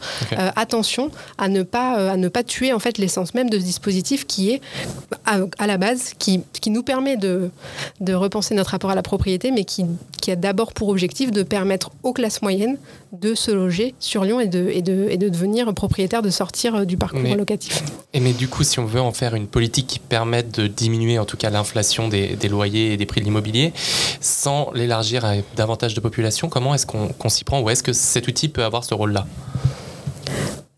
attention 0.56 1.12
à 1.38 1.48
ne 1.50 1.64
pas, 1.64 2.00
euh, 2.00 2.12
à 2.12 2.18
ne 2.18 2.28
pas 2.28 2.44
tuer 2.44 2.74
en 2.74 2.80
fait 2.80 2.98
l'essence 2.98 3.34
même 3.34 3.50
de 3.50 3.60
ce 3.60 3.64
dispositif 3.64 4.26
qui 4.26 4.52
est 4.52 4.62
à, 5.26 5.68
la 5.68 5.78
base, 5.78 6.14
qui, 6.18 6.42
qui, 6.54 6.70
nous 6.70 6.84
permet 6.84 7.18
de, 7.18 7.50
de 8.00 8.14
repenser 8.14 8.56
notre 8.56 8.72
rapport 8.72 8.90
à 8.90 8.96
la 8.96 9.04
propriété, 9.04 9.52
mais 9.52 9.66
qui, 9.66 9.86
qui 10.22 10.32
a 10.32 10.36
d'abord 10.36 10.74
pour 10.74 10.90
objectif 10.90 11.32
de 11.32 11.44
permettre 11.44 11.92
aux 12.04 12.14
classes 12.14 12.42
moyennes 12.42 12.78
de 13.12 13.36
se 13.36 13.52
loger 13.52 13.94
sur 14.00 14.24
Lyon 14.24 14.40
et 14.40 14.48
de, 14.48 14.70
et 14.70 14.82
de, 14.82 15.08
et 15.10 15.18
de 15.18 15.30
devenir 15.30 15.74
propriétaire, 15.74 16.22
de 16.22 16.30
sortir 16.30 16.76
euh, 16.76 16.86
du 16.86 16.98
parcours 16.98 17.22
locatif. 17.36 17.84
Et 18.14 18.20
mais 18.20 18.34
du 18.34 18.48
coup, 18.48 18.64
si 18.64 18.80
on 18.80 18.86
veut 18.86 19.02
en 19.02 19.12
faire 19.12 19.36
une 19.36 19.48
politique 19.48 19.88
qui 19.88 20.00
permette 20.00 20.60
de 20.60 20.68
diminuer 20.68 21.20
en 21.20 21.26
tout 21.26 21.38
cas 21.38 21.50
l'inflation 21.50 22.08
des, 22.08 22.36
des, 22.36 22.50
loyers 22.50 22.94
et 22.94 22.98
des 22.98 23.06
prix 23.06 23.22
de 23.22 23.26
l'immobilier, 23.26 23.74
sans 24.22 24.72
l'élargir 24.74 25.26
à 25.26 25.36
davantage 25.56 25.94
de 25.94 26.00
population, 26.00 26.50
comment 26.50 26.74
est-ce 26.74 26.86
qu'on 26.88 27.30
s'y 27.30 27.44
prend 27.44 27.62
Ou 27.62 27.70
est-ce 27.70 27.84
que 27.84 27.94
cet 27.94 28.28
outil 28.28 28.50
peut 28.50 28.64
avoir 28.64 28.84
ce 28.84 28.94
rôle-là? 28.94 29.28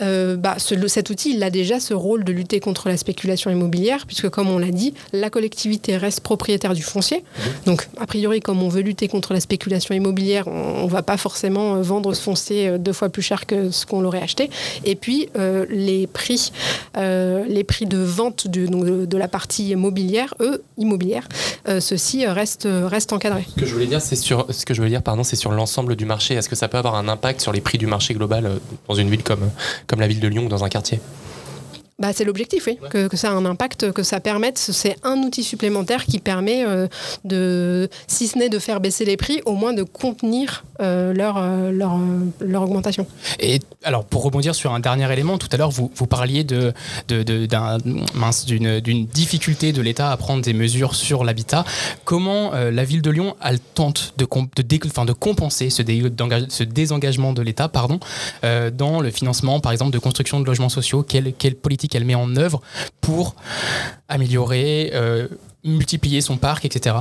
Euh, 0.02 0.36
bah, 0.38 0.56
ce- 0.58 0.88
cet 0.88 1.10
outil, 1.10 1.34
il 1.36 1.44
a 1.44 1.50
déjà 1.50 1.80
ce 1.80 1.94
rôle 1.94 2.24
de 2.24 2.32
lutter 2.32 2.60
contre 2.60 2.88
la 2.90 2.98
spéculation 2.98 3.50
immobilière, 3.52 4.06
puisque 4.06 4.30
comme 4.30 4.50
on 4.50 4.58
l'a 4.60 4.72
dit, 4.72 4.94
la 5.14 5.30
collectivité 5.30 5.98
reste 5.98 6.22
propriétaire 6.22 6.74
du 6.74 6.84
foncier. 6.84 7.24
Donc, 7.66 7.88
a 8.00 8.06
priori, 8.06 8.40
comme 8.40 8.62
on 8.64 8.70
veut 8.70 8.82
lutter 8.82 9.08
contre 9.08 9.34
la 9.34 9.40
spéculation 9.40 9.94
immobilière, 9.96 10.48
on 10.48 10.86
ne 10.86 10.90
va 10.90 11.04
pas 11.04 11.18
forcément 11.18 11.76
euh, 11.76 11.82
vendre 11.82 12.14
ce 12.14 12.22
foncier 12.22 12.68
euh, 12.70 12.78
deux 12.78 12.94
fois 12.94 13.10
plus 13.10 13.22
cher 13.22 13.46
que 13.46 13.72
ce 13.72 13.86
qu'on 13.86 14.02
l'aurait 14.02 14.22
acheté. 14.22 14.50
Et 14.86 14.96
puis, 14.96 15.30
euh, 15.38 15.66
les 15.70 16.08
prix, 16.08 16.52
euh, 16.98 17.44
les 17.48 17.64
prix 17.64 17.86
de 17.86 17.98
vente 17.98 18.48
de, 18.48 18.66
donc 18.68 18.86
de, 18.86 19.06
de 19.06 19.18
la 19.18 19.28
partie 19.28 19.70
immobilière, 19.70 20.34
eux, 20.40 20.64
immobilière, 20.78 21.28
ceux-ci 21.80 22.26
restent, 22.26 22.68
restent 22.68 23.14
encadrés. 23.14 23.46
Ce 23.56 23.60
que 23.60 23.66
je 23.66 23.74
voulais 23.74 23.86
dire, 23.86 24.02
c'est 24.02 24.16
sur 24.16 24.46
ce 24.50 24.66
que 24.66 24.74
je 24.74 24.80
voulais 24.80 24.90
dire, 24.92 25.04
pardon, 25.04 25.24
c'est 25.24 25.36
sur 25.36 25.52
l'ensemble 25.52 25.96
du 25.96 26.06
marché. 26.06 26.34
Est-ce 26.36 26.50
que 26.50 26.56
ça 26.56 26.68
peut 26.68 26.78
avoir 26.78 26.96
un 26.96 27.08
impact 27.08 27.42
sur 27.42 27.52
les 27.52 27.62
prix 27.62 27.78
du 27.78 27.86
marché 27.88 28.14
global 28.14 28.60
dans 28.88 28.96
une 28.96 29.10
ville 29.10 29.24
comme, 29.24 29.50
comme 29.90 30.00
la 30.00 30.08
ville 30.08 30.20
de 30.20 30.28
Lyon 30.28 30.46
ou 30.46 30.50
dans 30.50 30.64
un 30.64 30.70
quartier 30.70 31.02
Bah, 32.00 32.14
c'est 32.14 32.24
l'objectif, 32.24 32.64
oui, 32.68 32.78
que, 32.90 33.08
que 33.10 33.18
ça 33.18 33.30
a 33.30 33.34
un 33.34 33.46
impact, 33.46 33.92
que 33.92 34.04
ça 34.04 34.22
permette. 34.22 34.58
C'est 34.58 34.96
un 35.04 35.18
outil 35.18 35.44
supplémentaire 35.44 36.06
qui 36.06 36.20
permet 36.20 36.66
euh, 36.66 36.88
de, 37.26 37.90
si 38.08 38.28
ce 38.28 38.38
n'est 38.38 38.48
de 38.48 38.58
faire 38.58 38.80
baisser 38.80 39.04
les 39.04 39.18
prix, 39.18 39.42
au 39.46 39.54
moins 39.54 39.74
de 39.74 39.84
contenir 39.84 40.64
euh, 40.80 41.14
leur, 41.14 41.36
euh, 41.38 41.72
leur, 41.72 42.00
leur 42.40 42.62
augmentation. 42.64 43.06
Et 43.42 43.60
alors, 43.84 44.06
pour 44.06 44.24
rebondir 44.24 44.56
sur 44.56 44.74
un 44.74 44.80
dernier 44.80 45.12
élément, 45.12 45.38
tout 45.38 45.50
à 45.52 45.58
l'heure, 45.58 45.72
vous, 45.72 45.92
vous 45.94 46.08
parliez 46.08 46.46
de, 46.46 46.74
de- 47.10 47.24
de- 47.24 47.46
d'un- 47.46 47.80
mince, 48.14 48.46
d'une, 48.46 48.80
d'une 48.80 49.06
difficulté 49.06 49.74
de 49.74 49.82
l'État 49.82 50.10
à 50.12 50.16
prendre 50.16 50.42
des 50.42 50.54
mesures 50.54 50.96
sur 50.96 51.26
l'habitat. 51.26 51.66
Comment 52.06 52.54
euh, 52.54 52.72
la 52.72 52.86
ville 52.86 53.02
de 53.02 53.10
Lyon, 53.10 53.36
elle 53.44 53.60
tente 53.60 54.14
de, 54.18 54.24
com- 54.24 54.48
de, 54.56 54.62
dé- 54.62 54.80
de 54.80 55.14
compenser 55.14 55.70
ce, 55.70 55.82
dé- 55.82 56.02
ce 56.48 56.64
désengagement 56.64 57.34
de 57.34 57.42
l'État 57.42 57.68
pardon, 57.68 58.00
dans 58.74 59.02
le 59.02 59.12
financement, 59.12 59.60
par 59.60 59.74
exemple, 59.74 59.92
de 59.92 60.00
construction 60.00 60.40
de 60.40 60.46
logements 60.46 60.70
sociaux? 60.70 61.04
Quelle, 61.04 61.34
quelle 61.34 61.56
politique 61.56 61.89
elle 61.96 62.06
met 62.06 62.16
en 62.16 62.36
œuvre 62.36 62.62
pour 63.02 63.36
améliorer, 64.08 64.92
euh, 64.94 65.28
multiplier 65.64 66.22
son 66.22 66.38
parc, 66.38 66.66
etc. 66.66 66.96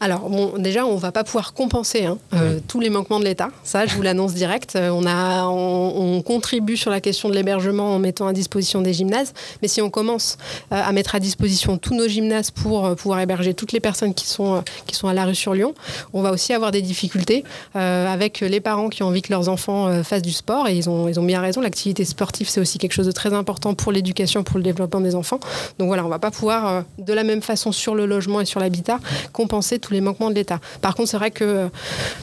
Alors, 0.00 0.28
bon, 0.28 0.52
déjà, 0.58 0.86
on 0.86 0.96
va 0.96 1.10
pas 1.10 1.24
pouvoir 1.24 1.54
compenser 1.54 2.04
hein, 2.04 2.18
euh, 2.34 2.60
tous 2.68 2.78
les 2.78 2.90
manquements 2.90 3.18
de 3.18 3.24
l'État. 3.24 3.48
Ça, 3.64 3.86
je 3.86 3.94
vous 3.96 4.02
l'annonce 4.02 4.34
direct. 4.34 4.76
Euh, 4.76 4.90
on, 4.90 5.06
a, 5.06 5.46
on, 5.46 6.16
on 6.16 6.22
contribue 6.22 6.76
sur 6.76 6.90
la 6.90 7.00
question 7.00 7.28
de 7.28 7.34
l'hébergement 7.34 7.94
en 7.94 7.98
mettant 7.98 8.26
à 8.26 8.32
disposition 8.32 8.80
des 8.80 8.92
gymnases. 8.92 9.32
Mais 9.62 9.68
si 9.68 9.82
on 9.82 9.90
commence 9.90 10.36
euh, 10.72 10.80
à 10.84 10.92
mettre 10.92 11.14
à 11.14 11.20
disposition 11.20 11.78
tous 11.78 11.94
nos 11.94 12.06
gymnases 12.06 12.50
pour 12.50 12.86
euh, 12.86 12.94
pouvoir 12.94 13.20
héberger 13.20 13.54
toutes 13.54 13.72
les 13.72 13.80
personnes 13.80 14.14
qui 14.14 14.26
sont, 14.26 14.62
qui 14.86 14.94
sont 14.94 15.08
à 15.08 15.14
la 15.14 15.24
rue 15.24 15.34
sur 15.34 15.54
Lyon, 15.54 15.74
on 16.12 16.22
va 16.22 16.30
aussi 16.30 16.52
avoir 16.52 16.70
des 16.70 16.82
difficultés 16.82 17.44
avec 17.74 18.40
les 18.40 18.60
parents 18.60 18.88
qui 18.88 19.02
ont 19.02 19.06
envie 19.06 19.22
que 19.22 19.32
leurs 19.32 19.48
enfants 19.48 20.02
fassent 20.02 20.22
du 20.22 20.32
sport. 20.32 20.68
Et 20.68 20.76
ils 20.76 20.88
ont, 20.88 21.08
ils 21.08 21.18
ont 21.18 21.24
bien 21.24 21.40
raison. 21.40 21.60
L'activité 21.60 22.04
sportive, 22.04 22.48
c'est 22.48 22.60
aussi 22.60 22.78
quelque 22.78 22.92
chose 22.92 23.06
de 23.06 23.12
très 23.12 23.32
important 23.32 23.74
pour 23.74 23.90
l'éducation, 23.90 24.44
pour 24.44 24.58
le 24.58 24.62
développement 24.62 25.00
des 25.00 25.14
enfants. 25.14 25.40
Donc 25.78 25.88
voilà, 25.88 26.04
on 26.04 26.08
va 26.08 26.18
pas 26.18 26.30
pouvoir, 26.30 26.84
de 26.98 27.12
la 27.12 27.24
même 27.24 27.42
façon 27.42 27.72
sur 27.72 27.94
le 27.94 28.06
logement 28.06 28.40
et 28.40 28.44
sur 28.44 28.60
l'habitat, 28.60 29.00
compenser 29.32 29.78
tous 29.78 29.92
les 29.92 30.00
manquements 30.00 30.30
de 30.30 30.34
l'État. 30.34 30.60
Par 30.80 30.94
contre, 30.94 31.10
c'est 31.10 31.16
vrai 31.16 31.30
que 31.30 31.44
euh, 31.44 31.68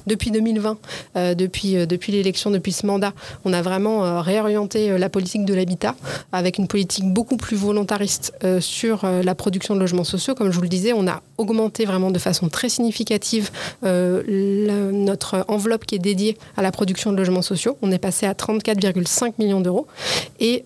depuis 0.08 0.32
2020, 0.32 0.78
euh, 1.16 1.36
depuis, 1.36 1.78
euh, 1.78 1.86
depuis 1.86 2.12
l'élection, 2.12 2.52
depuis 2.52 2.72
ce 2.72 2.86
mandat, 2.86 3.14
on 3.46 3.54
a 3.54 3.62
vraiment 3.62 4.22
réorienté 4.22 4.98
la 4.98 5.10
politique 5.10 5.46
de 5.46 5.54
l'habitat 5.54 5.96
avec 6.32 6.58
une 6.58 6.68
politique 6.68 7.06
beaucoup 7.06 7.38
plus 7.38 7.56
volontariste 7.56 8.34
sur 8.60 9.06
la 9.06 9.36
production 9.36 9.76
de 9.76 9.80
logements 9.80 10.04
sociaux. 10.04 10.36
Comme 10.36 10.52
je 10.52 10.56
vous 10.56 10.62
le 10.62 10.70
disais, 10.70 10.94
on 10.94 11.08
a 11.08 11.22
augmenté 11.38 11.86
vraiment 11.86 12.12
de 12.12 12.20
façon 12.20 12.50
très 12.50 12.70
significative 12.70 13.52
notre 13.84 15.46
enveloppe 15.48 15.86
qui 15.86 15.96
est 15.96 16.00
dédiée 16.00 16.38
à 16.58 16.62
la 16.62 16.72
production 16.72 17.12
de 17.12 17.18
logements 17.18 17.42
sociaux. 17.42 17.78
On 17.82 17.92
est 17.92 18.00
passé 18.00 18.26
à 18.26 18.34
34,5 18.34 19.34
millions 19.40 19.62
d'euros. 19.62 19.88
Et 20.40 20.64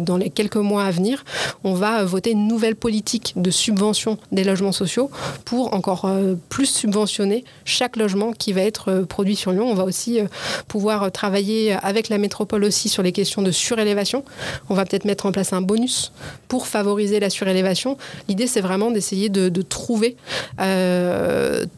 dans 0.00 0.16
les 0.16 0.30
quelques 0.30 0.56
mois 0.56 0.84
à 0.84 0.90
venir, 0.90 1.24
on 1.64 1.74
va 1.74 2.04
voter 2.04 2.32
une 2.32 2.48
nouvelle 2.48 2.76
politique 2.76 3.34
de 3.36 3.50
subvention 3.50 4.18
des 4.32 4.44
logements 4.44 4.72
sociaux 4.72 5.10
pour 5.44 5.74
encore 5.76 6.06
euh, 6.06 6.34
plus 6.48 6.66
subventionner 6.66 7.44
chaque 7.64 7.96
logement 7.96 8.32
qui 8.32 8.52
va 8.52 8.62
être 8.62 8.90
euh, 8.90 9.04
produit 9.04 9.36
sur 9.36 9.52
Lyon. 9.52 9.68
On 9.70 9.74
va 9.74 9.84
aussi 9.84 10.20
euh, 10.20 10.24
pouvoir 10.66 11.12
travailler 11.12 11.72
avec 11.72 12.08
la 12.08 12.18
métropole 12.18 12.64
aussi 12.64 12.88
sur 12.88 13.02
les 13.02 13.12
questions 13.12 13.42
de 13.42 13.50
surélévation. 13.50 14.24
On 14.68 14.74
va 14.74 14.84
peut-être 14.84 15.04
mettre 15.04 15.26
en 15.26 15.32
place 15.32 15.52
un 15.52 15.60
bonus 15.60 16.12
pour 16.48 16.66
favoriser 16.66 17.20
la 17.20 17.30
surélévation. 17.30 17.96
L'idée, 18.28 18.46
c'est 18.46 18.60
vraiment 18.60 18.90
d'essayer 18.90 19.28
de, 19.28 19.62
trouver 19.62 20.16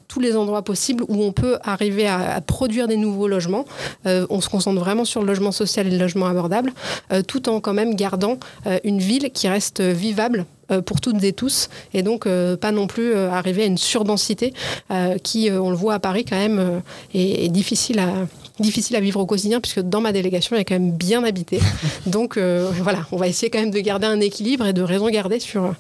tous 0.08 0.20
les 0.20 0.36
endroits 0.36 0.62
possibles 0.62 1.04
où 1.08 1.22
on 1.22 1.32
peut 1.32 1.58
arriver 1.62 2.06
à, 2.06 2.40
produire 2.40 2.86
des 2.86 2.96
nouveaux 2.96 3.28
logements. 3.28 3.64
On 4.04 4.40
se 4.40 4.48
concentre 4.48 4.78
vraiment 4.78 5.04
sur 5.04 5.20
le 5.22 5.26
logement 5.26 5.52
social 5.52 5.86
et 5.86 5.90
le 5.90 5.98
logement 5.98 6.26
abordable, 6.26 6.72
tout 7.26 7.48
en 7.48 7.60
quand 7.60 7.72
même 7.72 7.94
gardant 7.94 8.38
une 8.84 8.98
ville 8.98 9.30
qui 9.32 9.48
reste 9.48 9.80
vivable 9.80 10.44
pour 10.84 11.00
toutes 11.00 11.22
et 11.24 11.32
tous, 11.32 11.68
et 11.94 12.02
donc 12.02 12.26
euh, 12.26 12.56
pas 12.56 12.72
non 12.72 12.86
plus 12.86 13.14
euh, 13.14 13.30
arriver 13.30 13.62
à 13.62 13.66
une 13.66 13.78
surdensité 13.78 14.52
euh, 14.90 15.18
qui, 15.18 15.50
euh, 15.50 15.60
on 15.60 15.70
le 15.70 15.76
voit 15.76 15.94
à 15.94 15.98
Paris 15.98 16.24
quand 16.24 16.36
même, 16.36 16.58
euh, 16.58 16.80
est 17.14 17.48
difficile 17.48 17.98
à 17.98 18.26
difficile 18.60 18.96
à 18.96 19.00
vivre 19.00 19.20
au 19.20 19.26
quotidien 19.26 19.60
puisque 19.60 19.80
dans 19.80 20.00
ma 20.00 20.12
délégation 20.12 20.56
il 20.56 20.58
y 20.58 20.62
a 20.62 20.64
quand 20.64 20.74
même 20.74 20.92
bien 20.92 21.24
habité 21.24 21.60
donc 22.06 22.36
euh, 22.36 22.70
voilà 22.82 23.06
on 23.12 23.16
va 23.16 23.28
essayer 23.28 23.50
quand 23.50 23.58
même 23.60 23.70
de 23.70 23.80
garder 23.80 24.06
un 24.06 24.20
équilibre 24.20 24.66
et 24.66 24.72
de 24.72 24.82
raison 24.82 25.08
garder 25.10 25.40
sur 25.40 25.74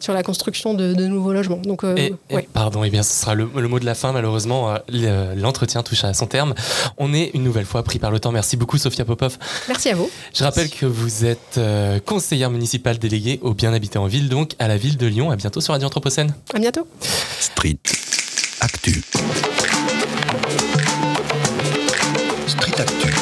sur 0.00 0.12
la 0.12 0.22
construction 0.22 0.74
de, 0.74 0.94
de 0.94 1.06
nouveaux 1.06 1.32
logements 1.32 1.60
donc 1.62 1.84
euh, 1.84 1.94
Et, 1.96 2.14
et- 2.30 2.34
ouais. 2.34 2.48
pardon, 2.52 2.84
et 2.84 2.90
bien 2.90 3.02
ce 3.02 3.12
sera 3.20 3.34
le, 3.34 3.48
le 3.54 3.68
mot 3.68 3.78
de 3.78 3.84
la 3.84 3.94
fin. 3.94 4.12
Malheureusement, 4.12 4.70
euh, 4.70 4.76
le- 4.88 5.40
l'entretien 5.40 5.82
touche 5.82 6.04
à 6.04 6.12
son 6.14 6.26
terme. 6.26 6.54
On 6.98 7.12
est 7.14 7.30
une 7.34 7.42
nouvelle 7.44 7.64
fois 7.66 7.82
pris 7.82 7.98
par 7.98 8.10
le 8.10 8.18
temps. 8.20 8.32
Merci 8.32 8.56
beaucoup, 8.56 8.78
Sophia 8.78 9.04
Popov. 9.04 9.38
merci 9.68 9.88
à 9.90 9.94
vous 9.94 10.10
Je 10.34 10.42
rappelle 10.44 10.68
que 10.70 10.86
vous 10.86 11.24
êtes 11.24 11.60
conseillère 12.06 12.50
municipale 12.50 12.98
déléguée 12.98 13.38
au 13.42 13.54
bien 13.54 13.72
habité 13.72 13.98
en 13.98 14.06
ville, 14.06 14.28
donc 14.28 14.52
à 14.58 14.68
la 14.68 14.76
ville 14.76 14.96
de 14.96 15.06
Lyon. 15.06 15.30
À 15.30 15.36
bientôt 15.36 15.60
sur 15.60 15.72
Radio 15.72 15.86
Anthropocène. 15.88 16.34
à 16.54 16.58
bientôt 16.58 16.86
Street. 17.40 17.78
Actu. 18.60 19.02
Street 22.72 22.80
Actu. 22.80 23.12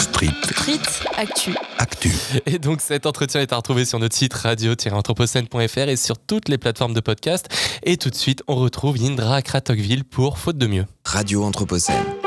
Street 0.00 0.80
Actu. 1.18 1.54
Actu. 1.78 2.12
Et 2.46 2.58
donc 2.58 2.80
cet 2.80 3.04
entretien 3.06 3.40
est 3.42 3.52
à 3.52 3.56
retrouver 3.56 3.84
sur 3.84 3.98
notre 3.98 4.16
site 4.16 4.32
radio-anthropocène.fr 4.32 5.88
et 5.88 5.96
sur 5.96 6.18
toutes 6.18 6.48
les 6.48 6.58
plateformes 6.58 6.94
de 6.94 7.00
podcast. 7.00 7.48
Et 7.82 7.96
tout 7.96 8.10
de 8.10 8.14
suite, 8.14 8.42
on 8.48 8.56
retrouve 8.56 8.96
Yindra 8.96 9.42
Kratokville 9.42 10.04
pour 10.04 10.38
Faute 10.38 10.58
de 10.58 10.66
mieux. 10.66 10.86
Radio 11.04 11.44
Anthropocène. 11.44 12.19